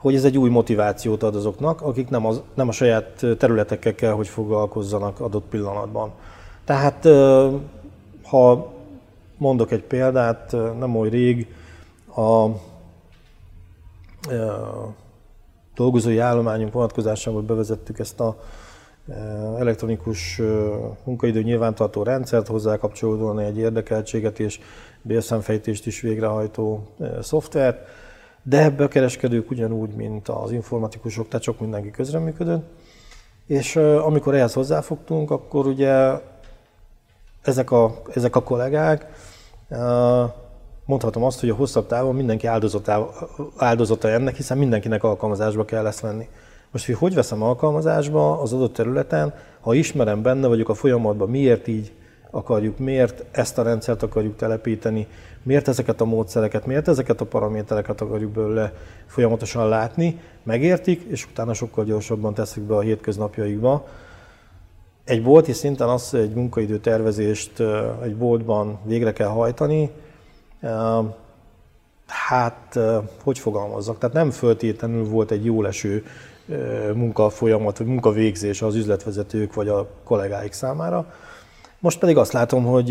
hogy 0.00 0.14
ez 0.14 0.24
egy 0.24 0.38
új 0.38 0.50
motivációt 0.50 1.22
ad 1.22 1.34
azoknak, 1.34 1.80
akik 1.80 2.08
nem, 2.08 2.26
az, 2.26 2.42
nem 2.54 2.68
a 2.68 2.72
saját 2.72 3.26
területekkel 3.38 3.94
kell, 3.94 4.12
hogy 4.12 4.28
foglalkozzanak 4.28 5.20
adott 5.20 5.44
pillanatban. 5.48 6.12
Tehát 6.64 7.08
ha 8.22 8.72
mondok 9.36 9.70
egy 9.70 9.82
példát, 9.82 10.56
nem 10.78 10.96
oly 10.96 11.08
rég 11.08 11.54
a 12.16 12.46
dolgozói 15.74 16.18
állományunk 16.18 16.72
vonatkozásában 16.72 17.46
bevezettük 17.46 17.98
ezt 17.98 18.20
a 18.20 18.36
elektronikus 19.58 20.40
munkaidő 21.04 21.42
nyilvántartó 21.42 22.02
rendszert, 22.02 22.46
hozzá 22.46 22.76
kapcsolódóan 22.76 23.38
egy 23.38 23.58
érdekeltséget 23.58 24.40
és 24.40 24.60
bérszámfejtést 25.02 25.86
is 25.86 26.00
végrehajtó 26.00 26.86
szoftvert, 27.20 27.88
de 28.42 28.62
ebbe 28.62 28.84
a 28.84 28.88
kereskedők 28.88 29.50
ugyanúgy, 29.50 29.90
mint 29.90 30.28
az 30.28 30.52
informatikusok, 30.52 31.28
tehát 31.28 31.44
sok 31.44 31.60
mindenki 31.60 31.90
közreműködött. 31.90 32.68
És 33.46 33.76
amikor 33.76 34.34
ehhez 34.34 34.52
hozzáfogtunk, 34.52 35.30
akkor 35.30 35.66
ugye 35.66 36.20
ezek 37.42 37.70
a, 37.70 38.02
ezek 38.14 38.36
a 38.36 38.42
kollégák, 38.42 39.06
mondhatom 40.84 41.24
azt, 41.24 41.40
hogy 41.40 41.48
a 41.48 41.54
hosszabb 41.54 41.86
távon 41.86 42.14
mindenki 42.14 42.46
áldozata, 42.46 43.12
áldozata 43.56 44.08
ennek, 44.08 44.36
hiszen 44.36 44.58
mindenkinek 44.58 45.04
alkalmazásba 45.04 45.64
kell 45.64 45.86
ezt 45.86 46.00
venni. 46.00 46.28
Most, 46.70 46.86
hogy 46.86 46.94
hogy 46.94 47.14
veszem 47.14 47.42
alkalmazásba 47.42 48.40
az 48.40 48.52
adott 48.52 48.74
területen, 48.74 49.34
ha 49.60 49.74
ismerem 49.74 50.22
benne 50.22 50.46
vagyok 50.46 50.68
a 50.68 50.74
folyamatban, 50.74 51.30
miért 51.30 51.66
így 51.66 51.92
akarjuk, 52.30 52.78
miért 52.78 53.24
ezt 53.30 53.58
a 53.58 53.62
rendszert 53.62 54.02
akarjuk 54.02 54.36
telepíteni, 54.36 55.06
miért 55.42 55.68
ezeket 55.68 56.00
a 56.00 56.04
módszereket, 56.04 56.66
miért 56.66 56.88
ezeket 56.88 57.20
a 57.20 57.24
paramétereket 57.24 58.00
akarjuk 58.00 58.30
belőle 58.30 58.72
folyamatosan 59.06 59.68
látni, 59.68 60.20
megértik, 60.42 61.02
és 61.08 61.26
utána 61.26 61.54
sokkal 61.54 61.84
gyorsabban 61.84 62.34
teszik 62.34 62.62
be 62.62 62.74
a 62.74 62.80
hétköznapjaikba, 62.80 63.86
egy 65.04 65.22
bolti 65.22 65.52
szinten 65.52 65.88
az, 65.88 66.10
hogy 66.10 66.20
egy 66.20 66.34
munkaidő 66.34 66.78
tervezést 66.78 67.62
egy 68.02 68.16
boltban 68.16 68.78
végre 68.84 69.12
kell 69.12 69.28
hajtani, 69.28 69.90
hát 72.06 72.78
hogy 73.22 73.38
fogalmazzak, 73.38 73.98
tehát 73.98 74.14
nem 74.14 74.30
föltétlenül 74.30 75.04
volt 75.04 75.30
egy 75.30 75.44
jó 75.44 75.62
leső 75.62 76.04
munkafolyamat, 76.94 77.78
vagy 77.78 77.86
munkavégzés 77.86 78.62
az 78.62 78.74
üzletvezetők 78.74 79.54
vagy 79.54 79.68
a 79.68 79.88
kollégáik 80.04 80.52
számára. 80.52 81.12
Most 81.80 81.98
pedig 81.98 82.16
azt 82.16 82.32
látom, 82.32 82.64
hogy 82.64 82.90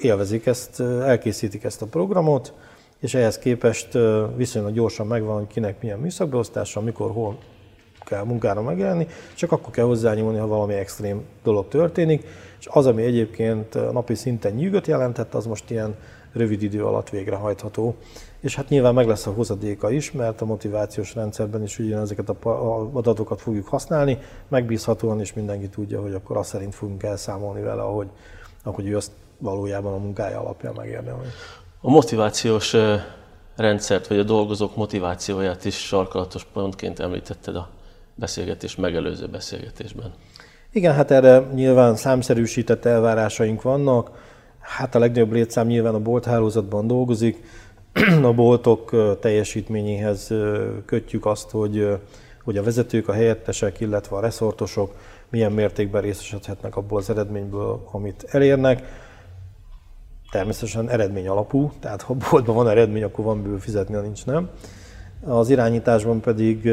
élvezik 0.00 0.46
ezt, 0.46 0.80
elkészítik 0.80 1.64
ezt 1.64 1.82
a 1.82 1.86
programot, 1.86 2.52
és 2.98 3.14
ehhez 3.14 3.38
képest 3.38 3.98
viszonylag 4.36 4.72
gyorsan 4.72 5.06
megvan, 5.06 5.36
hogy 5.36 5.46
kinek 5.46 5.82
milyen 5.82 5.98
műszakbeosztása, 5.98 6.80
mikor, 6.80 7.10
hol 7.10 7.38
kell 8.04 8.24
munkára 8.24 8.62
megjelenni, 8.62 9.06
csak 9.34 9.52
akkor 9.52 9.70
kell 9.70 9.84
hozzányúlni, 9.84 10.38
ha 10.38 10.46
valami 10.46 10.74
extrém 10.74 11.22
dolog 11.42 11.68
történik, 11.68 12.26
és 12.60 12.66
az, 12.70 12.86
ami 12.86 13.02
egyébként 13.02 13.92
napi 13.92 14.14
szinten 14.14 14.52
nyűgöt 14.52 14.86
jelentett, 14.86 15.34
az 15.34 15.46
most 15.46 15.70
ilyen 15.70 15.94
rövid 16.32 16.62
idő 16.62 16.84
alatt 16.84 17.10
végrehajtható. 17.10 17.94
És 18.40 18.54
hát 18.54 18.68
nyilván 18.68 18.94
meg 18.94 19.06
lesz 19.06 19.26
a 19.26 19.32
hozadéka 19.32 19.90
is, 19.90 20.12
mert 20.12 20.40
a 20.40 20.44
motivációs 20.44 21.14
rendszerben 21.14 21.62
is 21.62 21.78
ugyanezeket 21.78 22.28
a 22.28 22.36
adatokat 22.92 23.40
fogjuk 23.40 23.66
használni, 23.66 24.18
megbízhatóan 24.48 25.20
is 25.20 25.32
mindenki 25.32 25.68
tudja, 25.68 26.00
hogy 26.00 26.14
akkor 26.14 26.36
azt 26.36 26.48
szerint 26.48 26.74
fogunk 26.74 27.02
elszámolni 27.02 27.62
vele, 27.62 27.82
ahogy, 27.82 28.08
ahogy 28.62 28.86
ő 28.86 28.96
azt 28.96 29.10
valójában 29.38 29.92
a 29.92 29.96
munkája 29.96 30.40
alapján 30.40 30.74
megérdemli. 30.76 31.26
A 31.80 31.90
motivációs 31.90 32.76
rendszert, 33.56 34.06
vagy 34.06 34.18
a 34.18 34.22
dolgozók 34.22 34.76
motivációját 34.76 35.64
is 35.64 35.86
sarkalatos 35.86 36.44
pontként 36.52 37.00
említetted 37.00 37.56
a 37.56 37.68
beszélgetés 38.14 38.76
megelőző 38.76 39.26
beszélgetésben. 39.26 40.12
Igen, 40.72 40.94
hát 40.94 41.10
erre 41.10 41.38
nyilván 41.54 41.96
számszerűsített 41.96 42.84
elvárásaink 42.84 43.62
vannak. 43.62 44.10
Hát 44.58 44.94
a 44.94 44.98
legnagyobb 44.98 45.32
létszám 45.32 45.66
nyilván 45.66 45.94
a 45.94 46.00
bolthálózatban 46.00 46.86
dolgozik. 46.86 47.44
A 48.22 48.32
boltok 48.32 48.90
teljesítményéhez 49.20 50.32
kötjük 50.86 51.26
azt, 51.26 51.50
hogy, 51.50 51.98
hogy 52.44 52.56
a 52.56 52.62
vezetők, 52.62 53.08
a 53.08 53.12
helyettesek, 53.12 53.80
illetve 53.80 54.16
a 54.16 54.20
reszortosok 54.20 54.94
milyen 55.28 55.52
mértékben 55.52 56.02
részesedhetnek 56.02 56.76
abból 56.76 56.98
az 56.98 57.10
eredményből, 57.10 57.88
amit 57.90 58.26
elérnek. 58.30 58.82
Természetesen 60.30 60.90
eredmény 60.90 61.28
alapú, 61.28 61.72
tehát 61.80 62.02
ha 62.02 62.14
boltban 62.30 62.54
van 62.54 62.68
eredmény, 62.68 63.02
akkor 63.02 63.24
van 63.24 63.42
ből 63.42 63.58
fizetni, 63.58 63.94
ha 63.94 64.00
nincs 64.00 64.26
nem. 64.26 64.50
Az 65.24 65.50
irányításban 65.50 66.20
pedig 66.20 66.64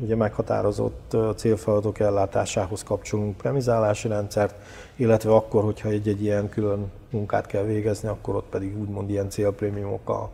ugye 0.00 0.16
meghatározott 0.16 1.16
célfeladatok 1.36 1.98
ellátásához 1.98 2.82
kapcsolunk 2.82 3.36
premizálási 3.36 4.08
rendszert, 4.08 4.54
illetve 4.96 5.34
akkor, 5.34 5.64
hogyha 5.64 5.88
egy-egy 5.88 6.22
ilyen 6.22 6.48
külön 6.48 6.90
munkát 7.10 7.46
kell 7.46 7.62
végezni, 7.64 8.08
akkor 8.08 8.34
ott 8.34 8.48
pedig 8.50 8.78
úgymond 8.78 9.10
ilyen 9.10 9.30
célprémiumokkal 9.30 10.30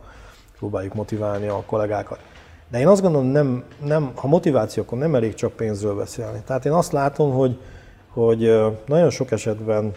próbáljuk 0.57 0.93
motiválni 0.93 1.47
a 1.47 1.63
kollégákat. 1.65 2.19
De 2.67 2.79
én 2.79 2.87
azt 2.87 3.01
gondolom, 3.01 3.27
nem, 3.27 3.63
nem, 3.83 4.11
ha 4.15 4.27
motiváció, 4.27 4.83
akkor 4.83 4.97
nem 4.97 5.15
elég 5.15 5.33
csak 5.33 5.53
pénzről 5.53 5.95
beszélni. 5.95 6.41
Tehát 6.45 6.65
én 6.65 6.71
azt 6.71 6.91
látom, 6.91 7.31
hogy, 7.33 7.59
hogy 8.07 8.39
nagyon 8.85 9.09
sok 9.09 9.31
esetben 9.31 9.91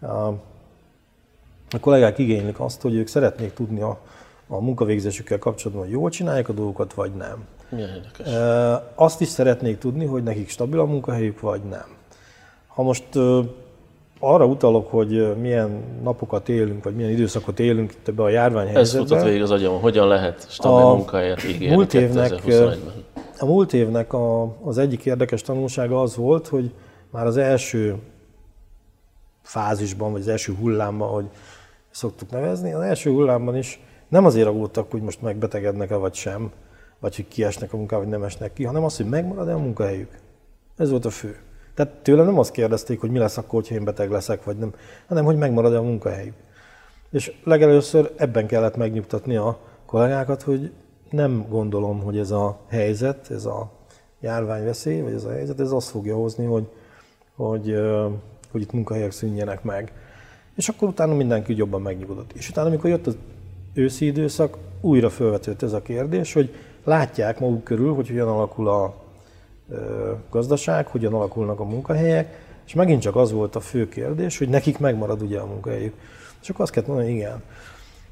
a, 0.00 0.30
kollégák 1.80 2.18
igénylik 2.18 2.60
azt, 2.60 2.82
hogy 2.82 2.94
ők 2.94 3.06
szeretnék 3.06 3.52
tudni 3.52 3.80
a, 3.80 3.98
a 4.48 4.60
munkavégzésükkel 4.60 5.38
kapcsolatban, 5.38 5.84
hogy 5.84 5.94
jól 5.94 6.10
csinálják 6.10 6.48
a 6.48 6.52
dolgokat, 6.52 6.94
vagy 6.94 7.12
nem. 7.14 7.46
Milyen 7.68 7.88
érdekes. 7.88 8.34
Azt 8.94 9.20
is 9.20 9.28
szeretnék 9.28 9.78
tudni, 9.78 10.04
hogy 10.04 10.22
nekik 10.22 10.48
stabil 10.48 10.80
a 10.80 10.84
munkahelyük, 10.84 11.40
vagy 11.40 11.62
nem. 11.62 11.86
Ha 12.66 12.82
most 12.82 13.04
arra 14.24 14.46
utalok, 14.46 14.90
hogy 14.90 15.36
milyen 15.40 15.82
napokat 16.02 16.48
élünk, 16.48 16.84
vagy 16.84 16.94
milyen 16.94 17.10
időszakot 17.10 17.60
élünk 17.60 17.92
itt 17.92 18.08
ebbe 18.08 18.22
a 18.22 18.28
járványhelyzetben. 18.28 19.02
Ez 19.02 19.08
futott 19.08 19.24
végig 19.24 19.42
az 19.42 19.50
agyamon, 19.50 19.80
hogyan 19.80 20.08
lehet 20.08 20.46
stabil 20.50 20.86
a 20.86 20.94
munkahelyet 20.94 21.44
ígérni 21.44 21.74
múlt 21.74 21.94
évnek, 21.94 22.42
A 23.38 23.44
múlt 23.44 23.72
évnek 23.72 24.12
a, 24.12 24.56
az 24.64 24.78
egyik 24.78 25.04
érdekes 25.04 25.42
tanulsága 25.42 26.00
az 26.00 26.16
volt, 26.16 26.48
hogy 26.48 26.70
már 27.10 27.26
az 27.26 27.36
első 27.36 27.96
fázisban, 29.42 30.12
vagy 30.12 30.20
az 30.20 30.28
első 30.28 30.54
hullámban, 30.60 31.08
hogy 31.08 31.26
szoktuk 31.90 32.30
nevezni, 32.30 32.72
az 32.72 32.82
első 32.82 33.10
hullámban 33.10 33.56
is 33.56 33.80
nem 34.08 34.24
azért 34.24 34.46
aggódtak, 34.46 34.90
hogy 34.90 35.02
most 35.02 35.22
megbetegednek-e 35.22 35.96
vagy 35.96 36.14
sem, 36.14 36.50
vagy 37.00 37.16
hogy 37.16 37.28
kiesnek 37.28 37.72
a 37.72 37.76
munkába, 37.76 38.02
vagy 38.02 38.10
nem 38.10 38.22
esnek 38.22 38.52
ki, 38.52 38.64
hanem 38.64 38.84
az, 38.84 38.96
hogy 38.96 39.06
megmarad-e 39.06 39.54
a 39.54 39.58
munkahelyük. 39.58 40.10
Ez 40.76 40.90
volt 40.90 41.04
a 41.04 41.10
fő. 41.10 41.36
Tehát 41.74 41.92
tőlem 41.92 42.24
nem 42.24 42.38
azt 42.38 42.50
kérdezték, 42.50 43.00
hogy 43.00 43.10
mi 43.10 43.18
lesz 43.18 43.36
akkor, 43.36 43.60
hogyha 43.60 43.74
én 43.74 43.84
beteg 43.84 44.10
leszek, 44.10 44.44
vagy 44.44 44.56
nem, 44.56 44.74
hanem 45.08 45.24
hogy 45.24 45.36
megmarad-e 45.36 45.78
a 45.78 45.82
munkahelyük. 45.82 46.34
És 47.10 47.32
legelőször 47.44 48.12
ebben 48.16 48.46
kellett 48.46 48.76
megnyugtatni 48.76 49.36
a 49.36 49.58
kollégákat, 49.86 50.42
hogy 50.42 50.72
nem 51.10 51.46
gondolom, 51.48 52.02
hogy 52.02 52.18
ez 52.18 52.30
a 52.30 52.58
helyzet, 52.68 53.30
ez 53.30 53.44
a 53.44 53.70
járványveszély, 54.20 55.00
vagy 55.00 55.12
ez 55.12 55.24
a 55.24 55.30
helyzet, 55.30 55.60
ez 55.60 55.70
azt 55.70 55.88
fogja 55.88 56.16
hozni, 56.16 56.44
hogy, 56.44 56.68
hogy, 57.36 57.76
hogy 58.50 58.60
itt 58.60 58.72
munkahelyek 58.72 59.10
szűnjenek 59.10 59.62
meg. 59.62 59.92
És 60.56 60.68
akkor 60.68 60.88
utána 60.88 61.14
mindenki 61.14 61.56
jobban 61.56 61.82
megnyugodott. 61.82 62.32
És 62.32 62.48
utána, 62.48 62.68
amikor 62.68 62.90
jött 62.90 63.06
az 63.06 63.16
őszi 63.74 64.06
időszak 64.06 64.56
újra 64.80 65.10
felvetődött 65.10 65.62
ez 65.62 65.72
a 65.72 65.82
kérdés, 65.82 66.32
hogy 66.32 66.54
látják 66.84 67.40
maguk 67.40 67.64
körül, 67.64 67.94
hogy 67.94 68.08
hogyan 68.08 68.28
alakul 68.28 68.68
a 68.68 68.94
gazdaság, 70.30 70.86
hogyan 70.86 71.14
alakulnak 71.14 71.60
a 71.60 71.64
munkahelyek, 71.64 72.42
és 72.66 72.74
megint 72.74 73.00
csak 73.00 73.16
az 73.16 73.32
volt 73.32 73.56
a 73.56 73.60
fő 73.60 73.88
kérdés, 73.88 74.38
hogy 74.38 74.48
nekik 74.48 74.78
megmarad 74.78 75.22
ugye 75.22 75.38
a 75.38 75.46
munkahelyük. 75.46 75.94
És 76.42 76.48
akkor 76.48 76.62
azt 76.62 76.72
kellett 76.72 76.88
mondani, 76.88 77.10
igen. 77.10 77.42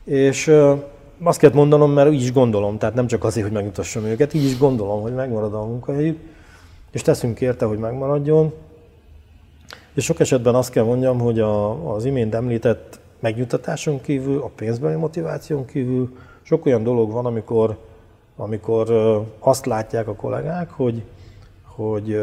És 0.05 0.53
azt 1.23 1.39
kellett 1.39 1.57
mondanom, 1.57 1.93
mert 1.93 2.13
így 2.13 2.23
is 2.23 2.33
gondolom, 2.33 2.79
tehát 2.79 2.95
nem 2.95 3.07
csak 3.07 3.25
azért, 3.25 3.47
hogy 3.47 3.55
megmutassam 3.55 4.05
őket, 4.05 4.35
így 4.35 4.45
is 4.45 4.59
gondolom, 4.59 5.03
hogy 5.03 5.15
megmarad 5.15 5.55
a 5.55 5.65
munkahelyük, 5.65 6.19
és 6.91 7.03
teszünk 7.03 7.41
érte, 7.41 7.65
hogy 7.65 7.79
megmaradjon. 7.79 8.53
És 9.95 10.05
sok 10.05 10.21
esetben 10.21 10.55
azt 10.55 10.71
kell 10.71 10.85
mondjam, 10.85 11.19
hogy 11.19 11.41
a, 11.41 11.95
az 11.95 12.05
imént 12.05 12.35
említett 12.35 13.01
megnyugtatáson 13.21 14.01
kívül, 14.01 14.41
a 14.41 14.51
pénzbeli 14.57 14.95
motiváción 14.95 15.65
kívül 15.65 16.17
sok 16.43 16.67
olyan 16.67 16.83
dolog 16.83 17.13
van, 17.13 17.27
amikor, 17.27 17.79
amikor 18.37 18.91
azt 19.39 19.67
látják 19.67 20.09
a 20.09 20.15
kollégák, 20.15 20.71
hogy, 20.71 21.03
hogy, 21.91 22.21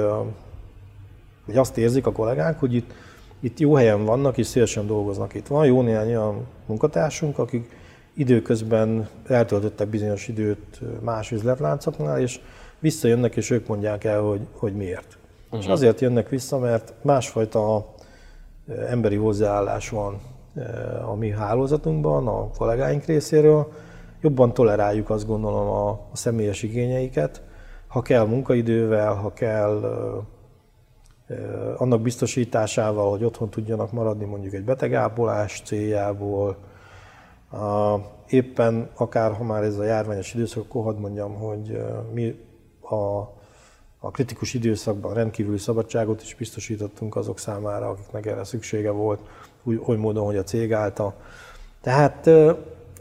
hogy 1.46 1.58
azt 1.58 1.78
érzik 1.78 2.06
a 2.06 2.12
kollégák, 2.12 2.60
hogy 2.60 2.76
itt 2.76 2.94
itt 3.40 3.60
jó 3.60 3.74
helyen 3.74 4.06
vannak, 4.06 4.38
és 4.38 4.48
szélesen 4.48 4.88
dolgoznak 4.88 5.34
itt. 5.34 5.48
Van 5.48 5.66
jó 5.66 5.82
néhány 5.82 6.08
olyan 6.08 6.48
munkatársunk, 6.66 7.38
akik 7.38 7.78
időközben 8.14 9.10
eltöltöttek 9.28 9.88
bizonyos 9.88 10.28
időt 10.28 10.82
más 11.02 11.32
üzletláncoknál, 11.32 12.20
és 12.20 12.40
visszajönnek, 12.80 13.36
és 13.36 13.50
ők 13.50 13.68
mondják 13.68 14.04
el, 14.04 14.22
hogy, 14.22 14.42
hogy 14.52 14.76
miért. 14.76 15.18
Uh-huh. 15.46 15.60
És 15.60 15.68
azért 15.68 16.02
jönnek 16.02 16.30
vissza, 16.30 16.58
mert 16.58 16.94
másfajta 17.02 17.94
emberi 18.90 19.16
hozzáállás 19.16 19.90
van 19.90 20.20
a 21.06 21.16
mi 21.16 21.30
hálózatunkban, 21.30 22.28
a 22.28 22.50
kollégáink 22.58 23.06
részéről. 23.06 23.72
Jobban 24.22 24.54
toleráljuk 24.54 25.10
azt 25.10 25.28
gondolom 25.28 25.68
a, 25.68 25.90
a 25.90 26.16
személyes 26.16 26.64
igényeiket, 26.64 27.42
ha 27.90 28.02
kell 28.02 28.26
munkaidővel, 28.26 29.14
ha 29.14 29.34
kell 29.34 29.82
annak 31.78 32.02
biztosításával, 32.02 33.10
hogy 33.10 33.24
otthon 33.24 33.50
tudjanak 33.50 33.92
maradni 33.92 34.26
mondjuk 34.26 34.54
egy 34.54 34.64
betegápolás 34.64 35.62
céljából, 35.66 36.58
éppen 38.28 38.90
akár 38.96 39.34
ha 39.34 39.44
már 39.44 39.64
ez 39.64 39.78
a 39.78 39.84
járványos 39.84 40.34
időszak, 40.34 40.64
akkor 40.64 40.84
hadd 40.84 40.98
mondjam, 40.98 41.34
hogy 41.34 41.82
mi 42.14 42.40
a, 42.82 42.96
a 44.00 44.12
kritikus 44.12 44.54
időszakban 44.54 45.14
rendkívüli 45.14 45.58
szabadságot 45.58 46.22
is 46.22 46.36
biztosítottunk 46.36 47.16
azok 47.16 47.40
számára, 47.40 47.90
akiknek 47.90 48.26
erre 48.26 48.44
szüksége 48.44 48.92
volt, 48.92 49.20
úgy, 49.64 49.82
oly 49.86 49.98
módon, 49.98 50.26
hogy 50.26 50.38
a 50.38 50.44
cég 50.44 50.74
állta. 50.74 51.16
Tehát 51.82 52.28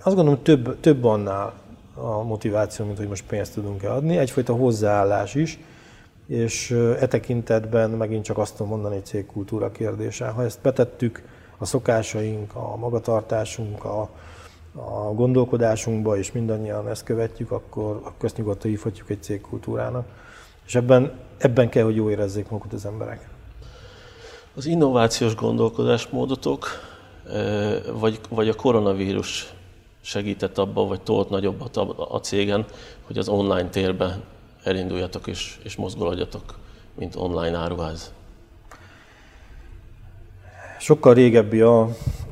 azt 0.03 0.17
gondolom, 0.17 0.43
több, 0.43 0.81
több 0.81 1.05
annál 1.05 1.53
a 2.01 2.23
motiváció, 2.23 2.85
mint 2.85 2.99
hogy 2.99 3.09
most 3.09 3.27
pénzt 3.27 3.55
tudunk-e 3.55 3.93
adni, 3.93 4.19
egyfajta 4.19 4.53
hozzáállás 4.55 5.35
is, 5.35 5.59
és 6.27 6.71
e 7.01 7.07
tekintetben 7.07 7.91
megint 7.91 8.25
csak 8.25 8.39
azt 8.39 8.57
tudom 8.57 8.73
mondani, 8.73 8.95
hogy 8.95 9.05
cégkultúra 9.05 9.71
kérdése. 9.71 10.27
Ha 10.27 10.45
ezt 10.45 10.61
betettük 10.63 11.23
a 11.59 11.65
szokásaink, 11.65 12.55
a 12.55 12.77
magatartásunk, 12.77 13.85
a, 13.85 14.09
a 14.75 15.13
gondolkodásunkba, 15.15 16.17
és 16.17 16.33
mindannyian 16.33 16.89
ezt 16.89 17.05
követjük, 17.05 17.51
akkor, 17.51 18.01
akkor 18.05 18.25
ezt 18.25 18.37
nyugodtan 18.37 18.71
hívhatjuk 18.71 19.11
egy 19.11 19.23
cégkultúrának. 19.23 20.07
És 20.67 20.75
ebben, 20.75 21.13
ebben 21.39 21.69
kell, 21.69 21.85
hogy 21.85 21.97
jó 21.97 22.11
érezzék 22.11 22.49
magukat 22.49 22.73
az 22.73 22.87
emberek. 22.87 23.29
Az 24.55 24.67
innovációs 24.67 25.35
gondolkodásmódotok, 25.35 26.69
vagy, 27.93 28.21
vagy 28.29 28.49
a 28.49 28.55
koronavírus 28.55 29.53
segített 30.01 30.59
abban, 30.59 30.89
vagy 30.89 31.01
tolt 31.01 31.31
nagyobbat 31.31 31.77
a, 31.77 32.21
cégen, 32.23 32.65
hogy 33.07 33.19
az 33.19 33.29
online 33.29 33.69
térben 33.69 34.23
elinduljatok 34.63 35.27
és, 35.27 35.59
és 35.65 35.77
mozgolódjatok, 35.77 36.59
mint 36.95 37.17
online 37.17 37.59
áruház? 37.59 38.13
Sokkal 40.79 41.15
régebbi 41.15 41.61
a, 41.61 41.81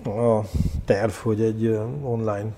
a 0.05 0.45
terv, 0.85 1.13
hogy 1.13 1.41
egy 1.41 1.67
online 2.03 2.53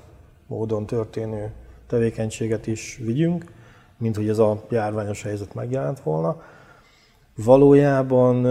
módon 0.47 0.87
történő 0.87 1.53
tevékenységet 1.87 2.67
is 2.67 2.99
vigyünk, 3.03 3.53
mint 3.97 4.17
hogy 4.17 4.29
ez 4.29 4.39
a 4.39 4.63
járványos 4.71 5.23
helyzet 5.23 5.55
megjelent 5.55 6.01
volna. 6.01 6.43
Valójában 7.37 8.47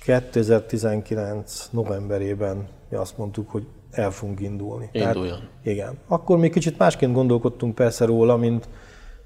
2019 0.00 1.68
novemberében 1.70 2.68
mi 2.88 2.96
azt 2.96 3.18
mondtuk, 3.18 3.50
hogy 3.50 3.66
el 3.98 4.10
fogunk 4.10 4.40
indulni. 4.40 4.88
Induljon. 4.92 5.38
Tehát, 5.38 5.50
igen. 5.62 5.98
Akkor 6.06 6.38
még 6.38 6.52
kicsit 6.52 6.78
másként 6.78 7.12
gondolkodtunk 7.12 7.74
persze 7.74 8.04
róla, 8.04 8.36
mint, 8.36 8.68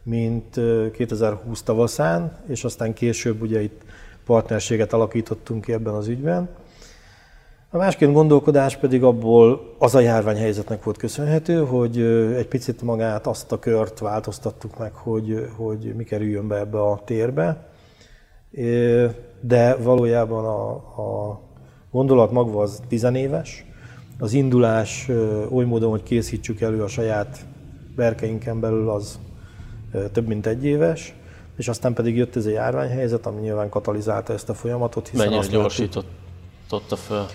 mint 0.02 0.60
2020 0.92 1.62
tavaszán, 1.62 2.38
és 2.48 2.64
aztán 2.64 2.92
később 2.92 3.42
ugye 3.42 3.62
itt 3.62 3.82
partnerséget 4.24 4.92
alakítottunk 4.92 5.64
ki 5.64 5.72
ebben 5.72 5.94
az 5.94 6.08
ügyben. 6.08 6.48
A 7.72 7.76
másként 7.76 8.12
gondolkodás 8.12 8.76
pedig 8.76 9.02
abból 9.02 9.74
az 9.78 9.94
a 9.94 10.00
járványhelyzetnek 10.00 10.84
volt 10.84 10.96
köszönhető, 10.96 11.64
hogy 11.64 12.00
egy 12.36 12.48
picit 12.48 12.82
magát, 12.82 13.26
azt 13.26 13.52
a 13.52 13.58
kört 13.58 13.98
változtattuk 13.98 14.78
meg, 14.78 14.92
hogy, 14.92 15.48
hogy 15.56 15.94
mi 15.96 16.04
kerüljön 16.04 16.48
be 16.48 16.56
ebbe 16.56 16.80
a 16.80 17.02
térbe. 17.04 17.68
De 19.40 19.74
valójában 19.76 20.44
a, 20.44 20.70
a 21.02 21.40
gondolat 21.90 22.30
magva 22.30 22.62
az 22.62 22.80
tizenéves, 22.88 23.64
az 24.20 24.32
indulás 24.32 25.08
oly 25.50 25.64
módon, 25.64 25.90
hogy 25.90 26.02
készítsük 26.02 26.60
elő 26.60 26.82
a 26.82 26.88
saját 26.88 27.44
berkeinken 27.96 28.60
belül, 28.60 28.90
az 28.90 29.18
több 30.12 30.26
mint 30.26 30.46
egy 30.46 30.64
éves, 30.64 31.14
és 31.56 31.68
aztán 31.68 31.92
pedig 31.92 32.16
jött 32.16 32.36
ez 32.36 32.46
a 32.46 32.50
járványhelyzet, 32.50 33.26
ami 33.26 33.40
nyilván 33.40 33.68
katalizálta 33.68 34.32
ezt 34.32 34.48
a 34.48 34.54
folyamatot. 34.54 35.08
Hiszen 35.08 35.28
Mennyire 35.28 35.46
gyorsította 35.46 36.96
fel? 36.96 37.26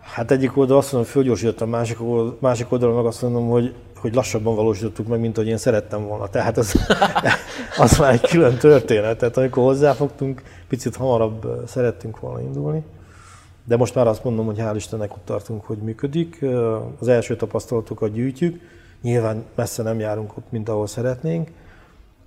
Hát 0.00 0.30
egyik 0.30 0.56
oldal 0.56 0.76
azt 0.76 0.92
mondom, 0.92 1.10
fölgyorsítottam, 1.10 1.68
másik, 1.68 2.02
oldal, 2.02 2.36
másik 2.40 2.72
oldalon 2.72 2.96
meg 2.96 3.04
azt 3.04 3.22
mondom, 3.22 3.48
hogy, 3.48 3.74
hogy 3.96 4.14
lassabban 4.14 4.54
valósítottuk 4.54 5.06
meg, 5.06 5.20
mint 5.20 5.36
hogy 5.36 5.46
én 5.46 5.56
szerettem 5.56 6.06
volna. 6.06 6.28
Tehát 6.28 6.56
az, 6.56 6.88
az 7.78 7.98
már 7.98 8.12
egy 8.12 8.20
külön 8.20 8.58
történet. 8.58 9.18
Tehát 9.18 9.36
amikor 9.36 9.62
hozzáfogtunk, 9.62 10.42
picit 10.68 10.96
hamarabb 10.96 11.62
szerettünk 11.66 12.20
volna 12.20 12.40
indulni. 12.40 12.82
De 13.68 13.76
most 13.76 13.94
már 13.94 14.06
azt 14.06 14.24
mondom, 14.24 14.46
hogy 14.46 14.58
hál' 14.58 14.72
Istennek 14.76 15.12
ott 15.12 15.24
tartunk, 15.24 15.64
hogy 15.64 15.78
működik. 15.78 16.44
Az 17.00 17.08
első 17.08 17.36
tapasztalatokat 17.36 18.12
gyűjtjük. 18.12 18.60
Nyilván 19.02 19.44
messze 19.54 19.82
nem 19.82 19.98
járunk 19.98 20.36
ott, 20.36 20.50
mint 20.50 20.68
ahol 20.68 20.86
szeretnénk. 20.86 21.50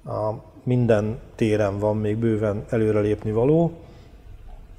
A 0.06 0.32
minden 0.64 1.20
téren 1.36 1.80
van 1.80 1.98
még 1.98 2.18
bőven 2.18 2.66
előrelépni 2.70 3.32
való. 3.32 3.72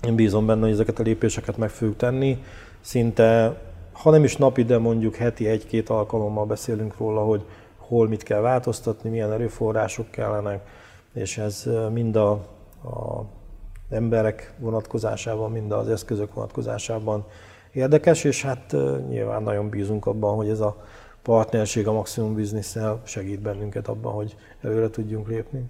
Én 0.06 0.14
bízom 0.14 0.46
benne, 0.46 0.60
hogy 0.60 0.70
ezeket 0.70 0.98
a 0.98 1.02
lépéseket 1.02 1.56
meg 1.56 1.70
fogjuk 1.70 1.96
tenni. 1.96 2.42
Szinte, 2.80 3.60
ha 3.92 4.10
nem 4.10 4.24
is 4.24 4.36
napi, 4.36 4.64
de 4.64 4.78
mondjuk 4.78 5.14
heti 5.14 5.48
egy-két 5.48 5.88
alkalommal 5.88 6.46
beszélünk 6.46 6.96
róla, 6.98 7.20
hogy 7.20 7.44
hol 7.76 8.08
mit 8.08 8.22
kell 8.22 8.40
változtatni, 8.40 9.10
milyen 9.10 9.32
erőforrások 9.32 10.10
kellenek, 10.10 10.66
és 11.14 11.38
ez 11.38 11.68
mind 11.92 12.16
a, 12.16 12.30
a 12.84 13.24
emberek 13.92 14.54
vonatkozásában, 14.58 15.50
mind 15.50 15.72
az 15.72 15.88
eszközök 15.88 16.34
vonatkozásában 16.34 17.24
érdekes, 17.72 18.24
és 18.24 18.42
hát 18.42 18.74
nyilván 19.08 19.42
nagyon 19.42 19.68
bízunk 19.68 20.06
abban, 20.06 20.36
hogy 20.36 20.48
ez 20.48 20.60
a 20.60 20.76
partnerség 21.22 21.86
a 21.86 21.92
Maximum 21.92 22.34
business 22.34 22.76
segít 23.04 23.40
bennünket 23.40 23.88
abban, 23.88 24.12
hogy 24.12 24.36
előre 24.62 24.90
tudjunk 24.90 25.28
lépni. 25.28 25.64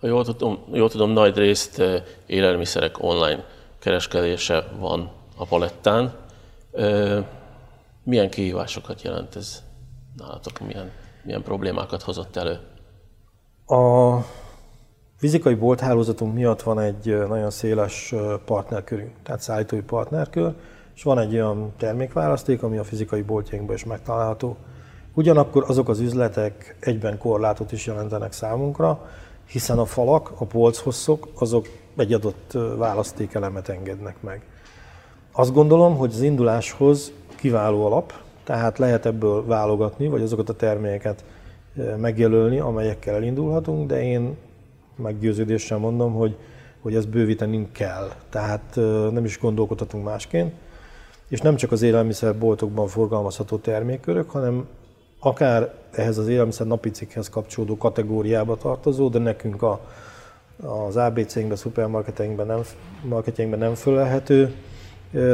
Ha 0.00 0.06
jól 0.06 0.24
tudom, 0.24 0.58
jól 0.72 0.90
tudom 0.90 1.10
nagy 1.10 1.36
részt 1.36 1.82
élelmiszerek 2.26 3.02
online 3.02 3.44
kereskedése 3.78 4.64
van 4.78 5.10
a 5.36 5.44
palettán. 5.44 6.14
Milyen 8.02 8.30
kihívásokat 8.30 9.02
jelent 9.02 9.36
ez 9.36 9.62
nálatok? 10.16 10.60
Milyen, 10.60 10.90
milyen 11.22 11.42
problémákat 11.42 12.02
hozott 12.02 12.36
elő? 12.36 12.58
A 13.66 14.18
fizikai 15.16 15.54
bolthálózatunk 15.54 16.34
miatt 16.34 16.62
van 16.62 16.80
egy 16.80 17.24
nagyon 17.28 17.50
széles 17.50 18.14
partnerkörünk, 18.44 19.10
tehát 19.22 19.40
szállítói 19.40 19.80
partnerkör, 19.80 20.54
és 20.94 21.02
van 21.02 21.18
egy 21.18 21.34
olyan 21.34 21.72
termékválaszték, 21.76 22.62
ami 22.62 22.76
a 22.76 22.84
fizikai 22.84 23.22
boltjainkban 23.22 23.74
is 23.74 23.84
megtalálható. 23.84 24.56
Ugyanakkor 25.14 25.64
azok 25.66 25.88
az 25.88 26.00
üzletek 26.00 26.76
egyben 26.80 27.18
korlátot 27.18 27.72
is 27.72 27.86
jelentenek 27.86 28.32
számunkra, 28.32 29.08
hiszen 29.46 29.78
a 29.78 29.84
falak, 29.84 30.32
a 30.38 30.44
polchosszok, 30.44 31.28
azok 31.38 31.68
egy 31.96 32.12
adott 32.12 32.52
választékelemet 32.76 33.68
engednek 33.68 34.22
meg. 34.22 34.42
Azt 35.32 35.52
gondolom, 35.52 35.96
hogy 35.96 36.10
az 36.10 36.22
induláshoz 36.22 37.12
kiváló 37.36 37.86
alap, 37.86 38.12
tehát 38.44 38.78
lehet 38.78 39.06
ebből 39.06 39.46
válogatni, 39.46 40.08
vagy 40.08 40.22
azokat 40.22 40.48
a 40.48 40.54
termékeket 40.54 41.24
megjelölni, 41.96 42.58
amelyekkel 42.58 43.14
elindulhatunk, 43.14 43.88
de 43.88 44.02
én 44.02 44.36
meggyőződéssel 44.96 45.78
mondom, 45.78 46.12
hogy, 46.12 46.36
hogy 46.80 46.94
ezt 46.94 47.08
bővíteni 47.08 47.68
kell. 47.72 48.10
Tehát 48.30 48.74
nem 49.12 49.24
is 49.24 49.38
gondolkodhatunk 49.38 50.04
másként. 50.04 50.52
És 51.28 51.40
nem 51.40 51.56
csak 51.56 51.72
az 51.72 51.82
élelmiszerboltokban 51.82 52.86
forgalmazható 52.86 53.56
termékkörök, 53.56 54.30
hanem 54.30 54.66
akár 55.18 55.74
ehhez 55.90 56.18
az 56.18 56.28
élelmiszer 56.28 56.66
napicikhez 56.66 57.28
kapcsolódó 57.28 57.76
kategóriába 57.76 58.56
tartozó, 58.56 59.08
de 59.08 59.18
nekünk 59.18 59.62
a, 59.62 59.80
az 60.62 60.96
ABC-inkben, 60.96 61.56
szupermarketeinkben 61.56 62.46
nem, 62.46 62.60
marketjeinkben 63.02 63.60
nem 63.60 63.74
fölelhető 63.74 64.54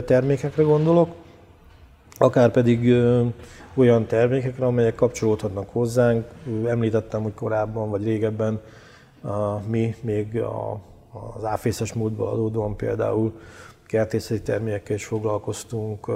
termékekre 0.05 0.62
gondolok, 0.62 1.09
akár 2.18 2.51
pedig 2.51 2.94
olyan 3.75 4.07
termékekre, 4.07 4.66
amelyek 4.66 4.94
kapcsolódhatnak 4.94 5.68
hozzánk. 5.68 6.27
Említettem, 6.66 7.23
hogy 7.23 7.35
korábban 7.35 7.90
vagy 7.90 8.05
régebben 8.05 8.61
mi 9.66 9.94
még 10.00 10.40
a, 10.40 10.80
az 11.37 11.44
áfészes 11.44 11.92
múltból 11.92 12.28
adódóan 12.28 12.76
például 12.76 13.40
kertészeti 13.87 14.42
termékekkel 14.42 14.96
is 14.96 15.04
foglalkoztunk, 15.04 16.11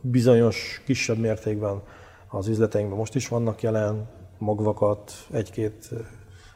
bizonyos 0.00 0.82
kisebb 0.84 1.18
mértékben 1.18 1.82
az 2.28 2.48
üzleteinkben 2.48 2.98
most 2.98 3.14
is 3.14 3.28
vannak 3.28 3.62
jelen 3.62 4.08
magvakat, 4.38 5.12
egy-két 5.32 5.90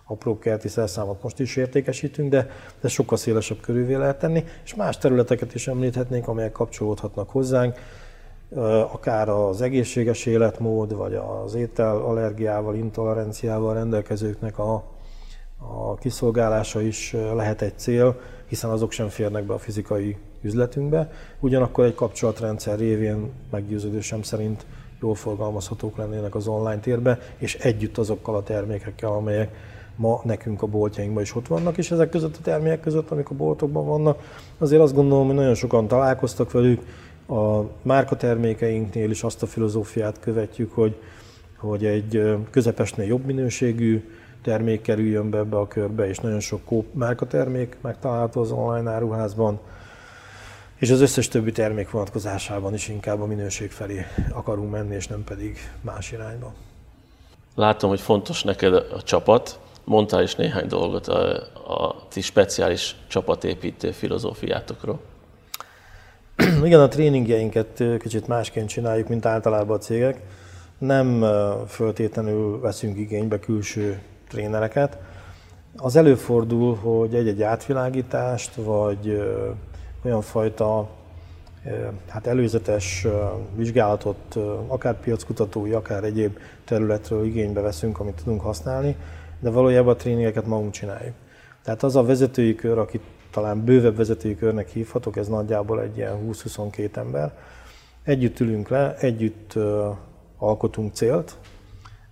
apró 0.07 0.39
kerti 0.39 0.69
szerszámot 0.69 1.23
most 1.23 1.41
is 1.41 1.57
értékesítünk, 1.57 2.31
de 2.31 2.51
de 2.81 2.89
sokkal 2.89 3.19
szélesebb 3.19 3.61
körülvé 3.61 3.95
lehet 3.95 4.19
tenni, 4.19 4.45
és 4.65 4.75
más 4.75 4.99
területeket 4.99 5.55
is 5.55 5.69
említhetnénk, 5.69 6.29
amelyek 6.29 6.53
kapcsolódhatnak 6.53 7.31
hozzánk, 7.31 7.79
akár 8.93 9.29
az 9.29 9.61
egészséges 9.61 10.27
életmód, 10.27 10.95
vagy 10.95 11.15
az 11.15 11.55
étel 11.55 11.97
allergiával, 11.97 12.75
intoleranciával 12.75 13.75
rendelkezőknek 13.75 14.59
a, 14.59 14.96
a 15.91 15.95
kiszolgálása 15.95 16.81
is 16.81 17.15
lehet 17.35 17.63
egy 17.63 17.79
cél, 17.79 18.21
hiszen 18.47 18.71
azok 18.71 18.93
sem 18.93 19.09
férnek 19.09 19.45
be 19.45 19.55
a 19.55 19.59
fizikai 19.59 20.17
üzletünkbe. 20.43 21.11
Ugyanakkor 21.41 21.85
egy 21.85 21.95
kapcsolatrendszer 21.95 22.79
révén 22.79 23.31
meggyőződésem 23.51 24.23
szerint 24.23 24.67
jól 25.01 25.15
forgalmazhatók 25.15 25.97
lennének 25.97 26.35
az 26.35 26.47
online 26.47 26.81
térbe, 26.81 27.19
és 27.39 27.55
együtt 27.55 27.99
azokkal 27.99 28.35
a 28.35 28.43
termékekkel, 28.43 29.11
amelyek 29.11 29.55
ma 29.97 30.21
nekünk 30.25 30.63
a 30.63 30.67
boltjainkban 30.67 31.23
is 31.23 31.35
ott 31.35 31.47
vannak, 31.47 31.79
és 31.79 31.91
ezek 31.91 32.09
között 32.09 32.37
a 32.37 32.43
termékek 32.43 32.81
között, 32.81 33.11
amik 33.11 33.31
a 33.31 33.35
boltokban 33.35 33.87
vannak, 33.87 34.23
azért 34.59 34.83
azt 34.83 34.95
gondolom, 34.95 35.27
hogy 35.27 35.35
nagyon 35.35 35.55
sokan 35.55 35.87
találkoztak 35.87 36.53
velük, 36.53 36.81
a 37.29 37.61
márkatermékeinknél 37.83 39.11
is 39.11 39.23
azt 39.23 39.43
a 39.43 39.47
filozófiát 39.47 40.21
követjük, 40.21 40.73
hogy, 40.73 40.97
hogy 41.57 41.85
egy 41.85 42.37
közepesnél 42.51 43.07
jobb 43.07 43.25
minőségű 43.25 44.05
termék 44.47 44.83
kerüljön 44.83 45.31
be 45.31 45.39
ebbe 45.39 45.57
a 45.57 45.69
körbe, 45.69 46.09
és 46.09 46.19
nagyon 46.19 46.41
sok 46.41 46.65
kóp 46.65 46.95
márkatermék 46.95 47.77
megtalálható 47.81 48.41
az 48.41 48.51
online 48.51 48.91
áruházban, 48.91 49.61
és 50.77 50.91
az 50.91 51.01
összes 51.01 51.29
többi 51.29 51.53
termék 51.53 51.91
vonatkozásában 51.91 52.75
is 52.75 52.89
inkább 52.89 53.21
a 53.21 53.27
minőség 53.27 53.71
felé 53.71 54.07
akarunk 54.33 54.71
menni, 54.71 54.95
és 54.95 55.07
nem 55.07 55.25
pedig 55.25 55.59
más 55.81 56.13
irányba. 56.13 56.53
Látom, 57.55 57.91
hogy 57.91 58.01
fontos 58.01 58.43
neked 58.43 58.75
a 58.75 59.03
csapat. 59.03 59.59
Mondtál 59.85 60.23
is 60.23 60.35
néhány 60.35 60.67
dolgot 60.67 61.07
a, 61.07 61.35
a 61.85 62.07
ti 62.09 62.21
speciális 62.21 62.97
csapatépítő 63.07 63.91
filozófiátokról. 63.91 65.01
Igen, 66.65 66.81
a 66.81 66.89
tréningjeinket 66.89 67.83
kicsit 67.99 68.27
másként 68.27 68.69
csináljuk, 68.69 69.09
mint 69.09 69.27
általában 69.27 69.77
a 69.77 69.81
cégek. 69.81 70.21
Nem 70.79 71.25
föltétlenül 71.69 72.61
veszünk 72.61 72.99
igénybe 72.99 73.39
külső 73.39 74.01
trénereket. 74.37 74.99
Az 75.77 75.97
előfordul, 75.97 76.75
hogy 76.75 77.15
egy-egy 77.15 77.43
átvilágítást, 77.43 78.55
vagy 78.55 79.23
olyan 80.05 80.21
fajta 80.21 80.89
hát 82.09 82.27
előzetes 82.27 83.07
vizsgálatot, 83.55 84.37
akár 84.67 85.01
piackutatói, 85.01 85.73
akár 85.73 86.05
egyéb 86.05 86.39
területről 86.65 87.25
igénybe 87.25 87.61
veszünk, 87.61 88.01
amit 88.01 88.15
tudunk 88.15 88.41
használni, 88.41 88.97
de 89.41 89.51
valójában 89.51 89.95
a 89.95 89.97
tréningeket 89.97 90.47
magunk 90.47 90.73
csináljuk. 90.73 91.15
Tehát 91.63 91.83
az 91.83 91.97
a 91.97 92.05
vezetői 92.05 92.55
kör, 92.55 92.79
akit 92.79 93.03
talán 93.31 93.65
bővebb 93.65 93.97
vezetői 93.97 94.37
körnek 94.37 94.69
hívhatok, 94.69 95.17
ez 95.17 95.29
nagyjából 95.29 95.81
egy 95.81 95.97
ilyen 95.97 96.19
20-22 96.31 96.97
ember. 96.97 97.33
Együtt 98.03 98.41
ülünk 98.41 98.69
le, 98.69 98.97
együtt 98.97 99.55
alkotunk 100.39 100.95
célt, 100.95 101.37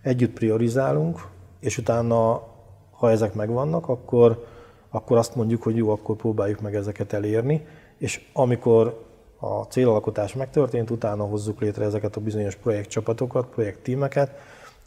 együtt 0.02 0.32
priorizálunk, 0.32 1.32
és 1.64 1.79
utána, 1.79 2.42
ha 2.90 3.11
ezek 3.11 3.35
megvannak, 3.35 3.88
akkor, 3.88 4.46
akkor 4.90 5.16
azt 5.16 5.35
mondjuk, 5.35 5.62
hogy 5.62 5.77
jó, 5.77 5.90
akkor 5.90 6.16
próbáljuk 6.16 6.61
meg 6.61 6.74
ezeket 6.74 7.12
elérni, 7.12 7.66
és 7.98 8.29
amikor 8.33 9.05
a 9.38 9.62
célalkotás 9.62 10.35
megtörtént, 10.35 10.90
utána 10.90 11.24
hozzuk 11.24 11.61
létre 11.61 11.85
ezeket 11.85 12.16
a 12.16 12.20
bizonyos 12.20 12.55
projektcsapatokat, 12.55 13.46
projekttímeket, 13.46 14.31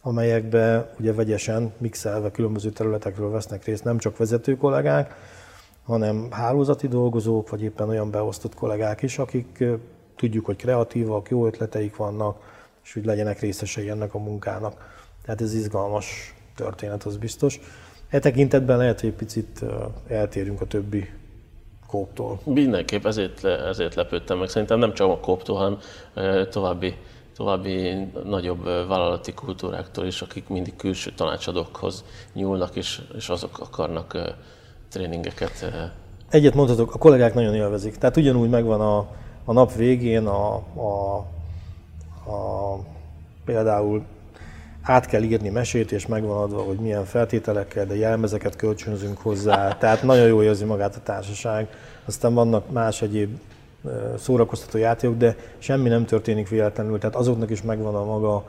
amelyekbe 0.02 0.94
ugye 1.00 1.14
vegyesen, 1.14 1.74
mixelve 1.78 2.32
különböző 2.32 2.70
területekről 2.70 3.30
vesznek 3.30 3.66
részt 3.66 3.84
nem 3.84 3.98
csak 3.98 4.18
vezető 4.18 4.58
kollégák, 4.58 5.16
hanem 5.84 6.28
hálózati 6.32 6.88
dolgozók, 6.88 7.50
vagy 7.50 7.62
éppen 7.62 7.90
olyan 7.90 8.12
beosztott 8.12 8.56
kollégák 8.56 9.02
is, 9.02 9.18
akik 9.18 9.64
tudjuk, 10.16 10.46
hogy 10.46 10.56
kreatívak, 10.56 11.30
jó 11.30 11.46
ötleteik 11.46 11.96
vannak, 11.96 12.38
és 12.84 12.94
hogy 12.94 13.06
legyenek 13.06 13.40
részesei 13.40 13.90
ennek 13.90 14.14
a 14.14 14.20
munkának. 14.20 14.96
Tehát 15.24 15.42
ez 15.42 15.54
izgalmas 15.54 16.37
történet, 16.58 17.04
az 17.04 17.18
biztos. 17.18 17.60
E 18.10 18.20
tekintetben 18.20 18.78
lehet, 18.78 19.00
hogy 19.00 19.10
egy 19.10 19.16
picit 19.16 19.64
eltérünk 20.08 20.62
a 20.62 20.66
többi 20.66 21.10
kóptól. 21.88 22.40
Mindenképp 22.44 23.06
ezért, 23.06 23.44
ezért 23.44 23.96
lepődtem 23.96 24.38
meg. 24.38 24.50
Szerintem 24.50 24.80
nem 24.80 24.94
csak 24.94 25.10
a 25.10 25.18
kóptól, 25.18 25.58
hanem 25.58 25.78
további, 26.50 26.96
további 27.36 28.08
nagyobb 28.24 28.64
vállalati 28.64 29.34
kultúráktól 29.34 30.06
is, 30.06 30.22
akik 30.22 30.48
mindig 30.48 30.76
külső 30.76 31.12
tanácsadókhoz 31.12 32.04
nyúlnak, 32.34 32.76
és, 32.76 33.02
és 33.16 33.30
azok 33.30 33.60
akarnak 33.60 34.36
tréningeket. 34.92 35.72
Egyet 36.30 36.54
mondhatok, 36.54 36.94
a 36.94 36.98
kollégák 36.98 37.34
nagyon 37.34 37.56
élvezik. 37.56 37.96
Tehát 37.96 38.18
ugyanúgy 38.18 38.50
megvan 38.50 38.82
a, 38.82 38.98
a 39.46 39.54
nap 39.54 39.74
végén 39.74 40.26
a, 40.26 40.56
a, 40.56 41.18
a 42.32 42.80
például 43.46 44.04
át 44.88 45.06
kell 45.06 45.22
írni 45.22 45.50
mesét, 45.50 45.92
és 45.92 46.08
megvan 46.08 46.38
adva, 46.38 46.62
hogy 46.62 46.78
milyen 46.78 47.06
feltételekkel, 47.06 47.86
de 47.86 47.96
jelmezeket 47.96 48.56
kölcsönzünk 48.56 49.18
hozzá. 49.18 49.78
Tehát 49.78 50.04
nagyon 50.04 50.28
jól 50.28 50.44
érzi 50.44 50.66
magát 50.66 50.96
a 50.96 51.04
társaság. 51.04 51.68
Aztán 52.06 52.34
vannak 52.34 52.72
más 52.72 53.02
egyéb 53.02 53.38
szórakoztató 54.18 54.78
játékok, 54.78 55.18
de 55.18 55.36
semmi 55.58 55.90
nem 55.90 56.06
történik 56.06 56.50
véletlenül, 56.50 57.00
tehát 57.00 57.16
azoknak 57.16 57.50
is 57.50 57.62
megvan 57.62 57.96
a 57.96 58.06
maga 58.06 58.46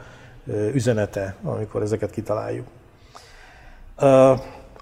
üzenete, 0.72 1.36
amikor 1.42 1.82
ezeket 1.82 2.10
kitaláljuk. 2.10 2.66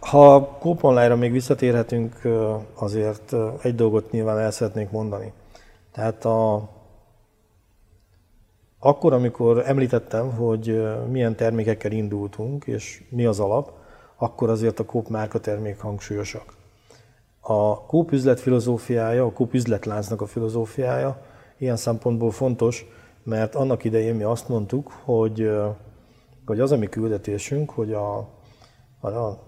Ha 0.00 0.56
Coop 0.58 0.84
Online-ra 0.84 1.16
még 1.16 1.32
visszatérhetünk, 1.32 2.20
azért 2.74 3.34
egy 3.62 3.74
dolgot 3.74 4.10
nyilván 4.10 4.38
el 4.38 4.50
szeretnék 4.50 4.90
mondani. 4.90 5.32
Tehát 5.92 6.24
a, 6.24 6.68
akkor, 8.86 9.12
amikor 9.12 9.62
említettem, 9.66 10.30
hogy 10.30 10.82
milyen 11.10 11.36
termékekkel 11.36 11.92
indultunk, 11.92 12.66
és 12.66 13.04
mi 13.10 13.24
az 13.24 13.40
alap, 13.40 13.72
akkor 14.16 14.50
azért 14.50 14.80
a 14.80 14.84
Coop 14.84 15.08
márka 15.08 15.38
termék 15.38 15.80
hangsúlyosak. 15.80 16.54
A 17.40 17.86
Coop 17.86 18.12
üzlet 18.12 18.40
filozófiája, 18.40 19.24
a 19.24 19.32
Coop 19.32 19.54
üzletláncnak 19.54 20.20
a 20.20 20.26
filozófiája 20.26 21.22
ilyen 21.58 21.76
szempontból 21.76 22.30
fontos, 22.30 22.86
mert 23.22 23.54
annak 23.54 23.84
idején 23.84 24.14
mi 24.14 24.22
azt 24.22 24.48
mondtuk, 24.48 24.92
hogy, 25.04 25.50
hogy 26.46 26.60
az 26.60 26.72
a 26.72 26.76
mi 26.76 26.86
küldetésünk, 26.86 27.70
hogy 27.70 27.92
a, 27.92 28.16
a 29.00 29.42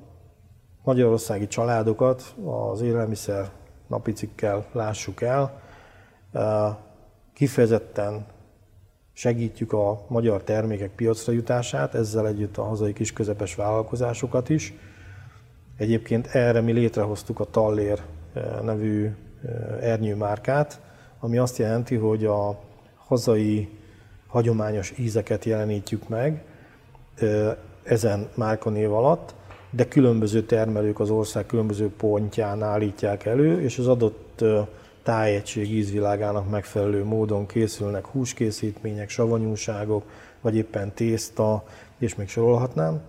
magyarországi 0.84 1.46
családokat 1.46 2.34
az 2.44 2.80
élelmiszer 2.80 3.50
napi 3.86 4.12
cikkel 4.12 4.66
lássuk 4.72 5.22
el, 5.22 5.60
kifejezetten 7.34 8.26
segítjük 9.18 9.72
a 9.72 10.04
magyar 10.08 10.42
termékek 10.42 10.90
piacra 10.90 11.32
jutását, 11.32 11.94
ezzel 11.94 12.26
együtt 12.26 12.56
a 12.56 12.62
hazai 12.62 12.92
kis 12.92 13.12
közepes 13.12 13.54
vállalkozásokat 13.54 14.48
is. 14.48 14.74
Egyébként 15.76 16.26
erre 16.26 16.60
mi 16.60 16.72
létrehoztuk 16.72 17.40
a 17.40 17.44
Tallér 17.44 18.02
eh, 18.32 18.42
nevű 18.62 19.04
eh, 19.04 19.12
ernyő 19.80 20.14
márkát, 20.14 20.80
ami 21.20 21.38
azt 21.38 21.58
jelenti, 21.58 21.94
hogy 21.94 22.24
a 22.24 22.60
hazai 22.96 23.68
hagyományos 24.26 24.92
ízeket 24.98 25.44
jelenítjük 25.44 26.08
meg 26.08 26.44
eh, 27.14 27.56
ezen 27.82 28.28
márkanév 28.34 28.92
alatt, 28.92 29.34
de 29.70 29.88
különböző 29.88 30.42
termelők 30.42 31.00
az 31.00 31.10
ország 31.10 31.46
különböző 31.46 31.90
pontján 31.96 32.62
állítják 32.62 33.24
elő, 33.24 33.62
és 33.62 33.78
az 33.78 33.86
adott 33.86 34.44
tájegység 35.08 35.72
ízvilágának 35.72 36.50
megfelelő 36.50 37.04
módon 37.04 37.46
készülnek 37.46 38.06
húskészítmények, 38.06 39.08
savanyúságok, 39.08 40.02
vagy 40.40 40.56
éppen 40.56 40.92
tészta, 40.94 41.64
és 41.98 42.14
még 42.14 42.28
sorolhatnám. 42.28 43.00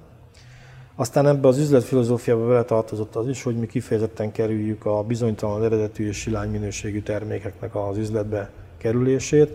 Aztán 0.95 1.27
ebbe 1.27 1.47
az 1.47 1.57
üzletfilozófiába 1.57 2.45
vele 2.45 2.63
tartozott 2.63 3.15
az 3.15 3.27
is, 3.27 3.43
hogy 3.43 3.55
mi 3.55 3.65
kifejezetten 3.65 4.31
kerüljük 4.31 4.85
a 4.85 5.03
bizonytalan 5.03 5.63
eredetű 5.63 6.07
és 6.07 6.17
silány 6.17 6.49
minőségű 6.49 7.01
termékeknek 7.01 7.75
az 7.75 7.97
üzletbe 7.97 8.49
kerülését, 8.77 9.51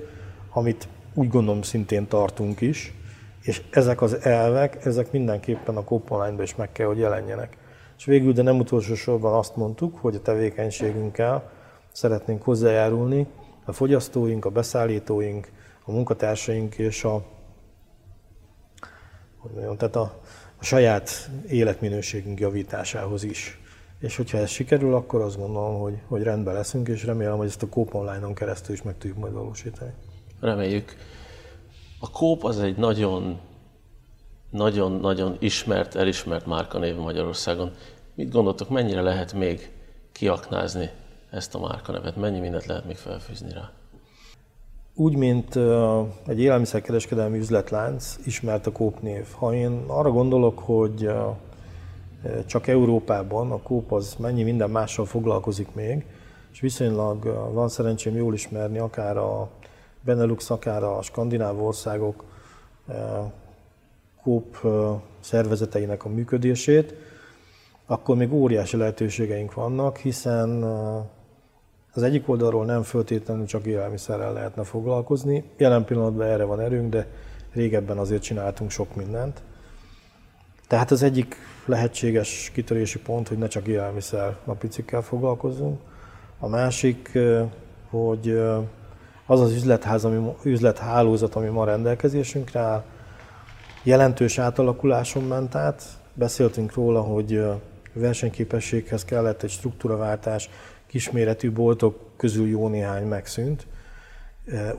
amit 0.52 0.88
úgy 1.14 1.28
gondolom 1.28 1.62
szintén 1.62 2.06
tartunk 2.06 2.60
is, 2.60 2.94
és 3.42 3.62
ezek 3.70 4.02
az 4.02 4.24
elvek, 4.24 4.84
ezek 4.84 5.12
mindenképpen 5.12 5.76
a 5.76 5.84
online 5.88 6.42
is 6.42 6.54
meg 6.54 6.72
kell, 6.72 6.86
hogy 6.86 6.98
jelenjenek. 6.98 7.56
És 7.98 8.04
végül, 8.04 8.32
de 8.32 8.42
nem 8.42 8.58
utolsó 8.58 8.94
sorban 8.94 9.32
azt 9.32 9.56
mondtuk, 9.56 9.98
hogy 9.98 10.14
a 10.14 10.22
tevékenységünkkel 10.22 11.62
szeretnénk 11.94 12.42
hozzájárulni 12.42 13.26
a 13.64 13.72
fogyasztóink, 13.72 14.44
a 14.44 14.50
beszállítóink, 14.50 15.50
a 15.84 15.92
munkatársaink 15.92 16.74
és 16.74 17.04
a, 17.04 17.24
hogy 19.38 19.50
mondjam, 19.50 19.76
tehát 19.76 19.96
a, 19.96 20.20
a 20.56 20.64
saját 20.64 21.30
életminőségünk 21.48 22.40
javításához 22.40 23.22
is. 23.22 23.58
És 23.98 24.16
hogyha 24.16 24.38
ez 24.38 24.48
sikerül, 24.48 24.94
akkor 24.94 25.20
azt 25.20 25.36
gondolom, 25.36 25.80
hogy, 25.80 25.98
hogy 26.08 26.22
rendben 26.22 26.54
leszünk, 26.54 26.88
és 26.88 27.04
remélem, 27.04 27.36
hogy 27.36 27.46
ezt 27.46 27.62
a 27.62 27.68
Coop 27.68 27.94
Online-on 27.94 28.34
keresztül 28.34 28.74
is 28.74 28.82
meg 28.82 28.98
tudjuk 28.98 29.18
majd 29.18 29.32
valósítani. 29.32 29.92
Reméljük. 30.40 30.96
A 32.00 32.10
Coop 32.10 32.44
az 32.44 32.60
egy 32.60 32.76
nagyon 32.76 33.40
nagyon-nagyon 34.50 35.36
ismert, 35.38 35.94
elismert 35.94 36.46
márkanév 36.46 36.96
Magyarországon. 36.96 37.72
Mit 38.14 38.32
gondoltok, 38.32 38.68
mennyire 38.68 39.00
lehet 39.00 39.32
még 39.32 39.70
kiaknázni 40.12 40.90
ezt 41.34 41.54
a 41.54 41.58
márkanevet? 41.58 42.16
Mennyi 42.16 42.40
mindent 42.40 42.66
lehet 42.66 42.86
még 42.86 42.96
felfűzni 42.96 43.52
rá? 43.52 43.70
Úgy, 44.94 45.16
mint 45.16 45.56
egy 46.26 46.40
élelmiszerkereskedelmi 46.40 47.38
üzletlánc, 47.38 48.16
ismert 48.24 48.66
a 48.66 48.72
Kóp 48.72 49.00
név. 49.00 49.26
Ha 49.32 49.54
én 49.54 49.84
arra 49.86 50.10
gondolok, 50.10 50.58
hogy 50.58 51.10
csak 52.46 52.66
Európában 52.66 53.50
a 53.50 53.62
Kóp 53.62 53.92
az 53.92 54.14
mennyi 54.18 54.42
minden 54.42 54.70
mással 54.70 55.04
foglalkozik 55.04 55.74
még, 55.74 56.04
és 56.52 56.60
viszonylag 56.60 57.24
van 57.52 57.68
szerencsém 57.68 58.16
jól 58.16 58.34
ismerni 58.34 58.78
akár 58.78 59.16
a 59.16 59.48
Benelux, 60.00 60.50
akár 60.50 60.82
a 60.82 61.02
skandináv 61.02 61.64
országok 61.64 62.24
Kóp 64.22 64.66
szervezeteinek 65.20 66.04
a 66.04 66.08
működését, 66.08 66.94
akkor 67.86 68.16
még 68.16 68.32
óriási 68.32 68.76
lehetőségeink 68.76 69.54
vannak, 69.54 69.96
hiszen 69.96 70.64
az 71.94 72.02
egyik 72.02 72.28
oldalról 72.28 72.64
nem 72.64 72.82
föltétlenül 72.82 73.46
csak 73.46 73.66
élelmiszerrel 73.66 74.32
lehetne 74.32 74.64
foglalkozni. 74.64 75.44
Jelen 75.56 75.84
pillanatban 75.84 76.26
erre 76.26 76.44
van 76.44 76.60
erőnk, 76.60 76.90
de 76.90 77.06
régebben 77.52 77.98
azért 77.98 78.22
csináltunk 78.22 78.70
sok 78.70 78.94
mindent. 78.94 79.42
Tehát 80.68 80.90
az 80.90 81.02
egyik 81.02 81.36
lehetséges 81.66 82.50
kitörési 82.54 82.98
pont, 82.98 83.28
hogy 83.28 83.38
ne 83.38 83.46
csak 83.46 83.66
élelmiszer 83.66 84.36
napicikkel 84.44 85.02
foglalkozzunk. 85.02 85.80
A 86.38 86.48
másik, 86.48 87.18
hogy 87.90 88.38
az 89.26 89.40
az 89.40 89.52
üzletház, 89.52 90.04
ami, 90.04 90.34
üzlethálózat, 90.42 91.34
ami 91.34 91.48
ma 91.48 91.64
rendelkezésünkre 91.64 92.60
áll, 92.60 92.84
jelentős 93.82 94.38
átalakuláson 94.38 95.22
ment 95.22 95.54
át. 95.54 95.82
Beszéltünk 96.14 96.74
róla, 96.74 97.00
hogy 97.00 97.44
versenyképességhez 97.92 99.04
kellett 99.04 99.42
egy 99.42 99.50
struktúraváltás, 99.50 100.50
kisméretű 100.94 101.52
boltok 101.52 101.98
közül 102.16 102.48
jó 102.48 102.68
néhány 102.68 103.06
megszűnt. 103.06 103.66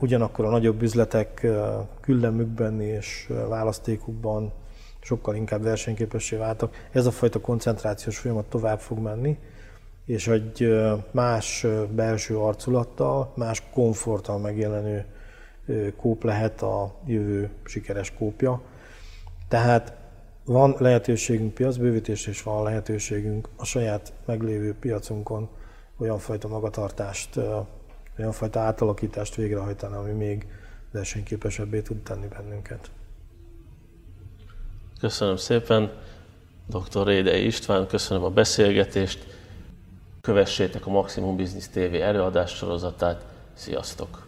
Ugyanakkor 0.00 0.44
a 0.44 0.50
nagyobb 0.50 0.82
üzletek 0.82 1.46
küllemükben 2.00 2.80
és 2.80 3.32
választékukban 3.48 4.52
sokkal 5.00 5.34
inkább 5.34 5.62
versenyképessé 5.62 6.36
váltak. 6.36 6.88
Ez 6.92 7.06
a 7.06 7.10
fajta 7.10 7.40
koncentrációs 7.40 8.18
folyamat 8.18 8.44
tovább 8.44 8.80
fog 8.80 8.98
menni, 8.98 9.38
és 10.06 10.28
egy 10.28 10.68
más 11.10 11.66
belső 11.90 12.38
arculattal, 12.38 13.32
más 13.34 13.62
komforttal 13.72 14.38
megjelenő 14.38 15.04
kóp 15.96 16.24
lehet 16.24 16.62
a 16.62 16.94
jövő 17.06 17.50
sikeres 17.64 18.12
kópja. 18.18 18.62
Tehát 19.48 19.96
van 20.44 20.76
lehetőségünk 20.78 21.54
piacbővítésre, 21.54 22.30
és 22.30 22.42
van 22.42 22.62
lehetőségünk 22.62 23.48
a 23.56 23.64
saját 23.64 24.12
meglévő 24.26 24.74
piacunkon 24.74 25.48
olyan 25.98 26.18
fajta 26.18 26.48
magatartást, 26.48 27.36
olyan 28.18 28.32
fajta 28.32 28.60
átalakítást 28.60 29.34
végrehajtani, 29.34 29.94
ami 29.94 30.12
még 30.12 30.46
versenyképesebbé 30.90 31.80
tud 31.80 32.02
tenni 32.02 32.26
bennünket. 32.26 32.90
Köszönöm 35.00 35.36
szépen, 35.36 35.92
dr. 36.66 37.06
Rédei 37.06 37.46
István, 37.46 37.86
köszönöm 37.86 38.24
a 38.24 38.30
beszélgetést. 38.30 39.26
Kövessétek 40.20 40.86
a 40.86 40.90
Maximum 40.90 41.36
Business 41.36 41.68
TV 41.68 41.94
előadás 41.94 42.50
sorozatát. 42.50 43.24
Sziasztok! 43.54 44.25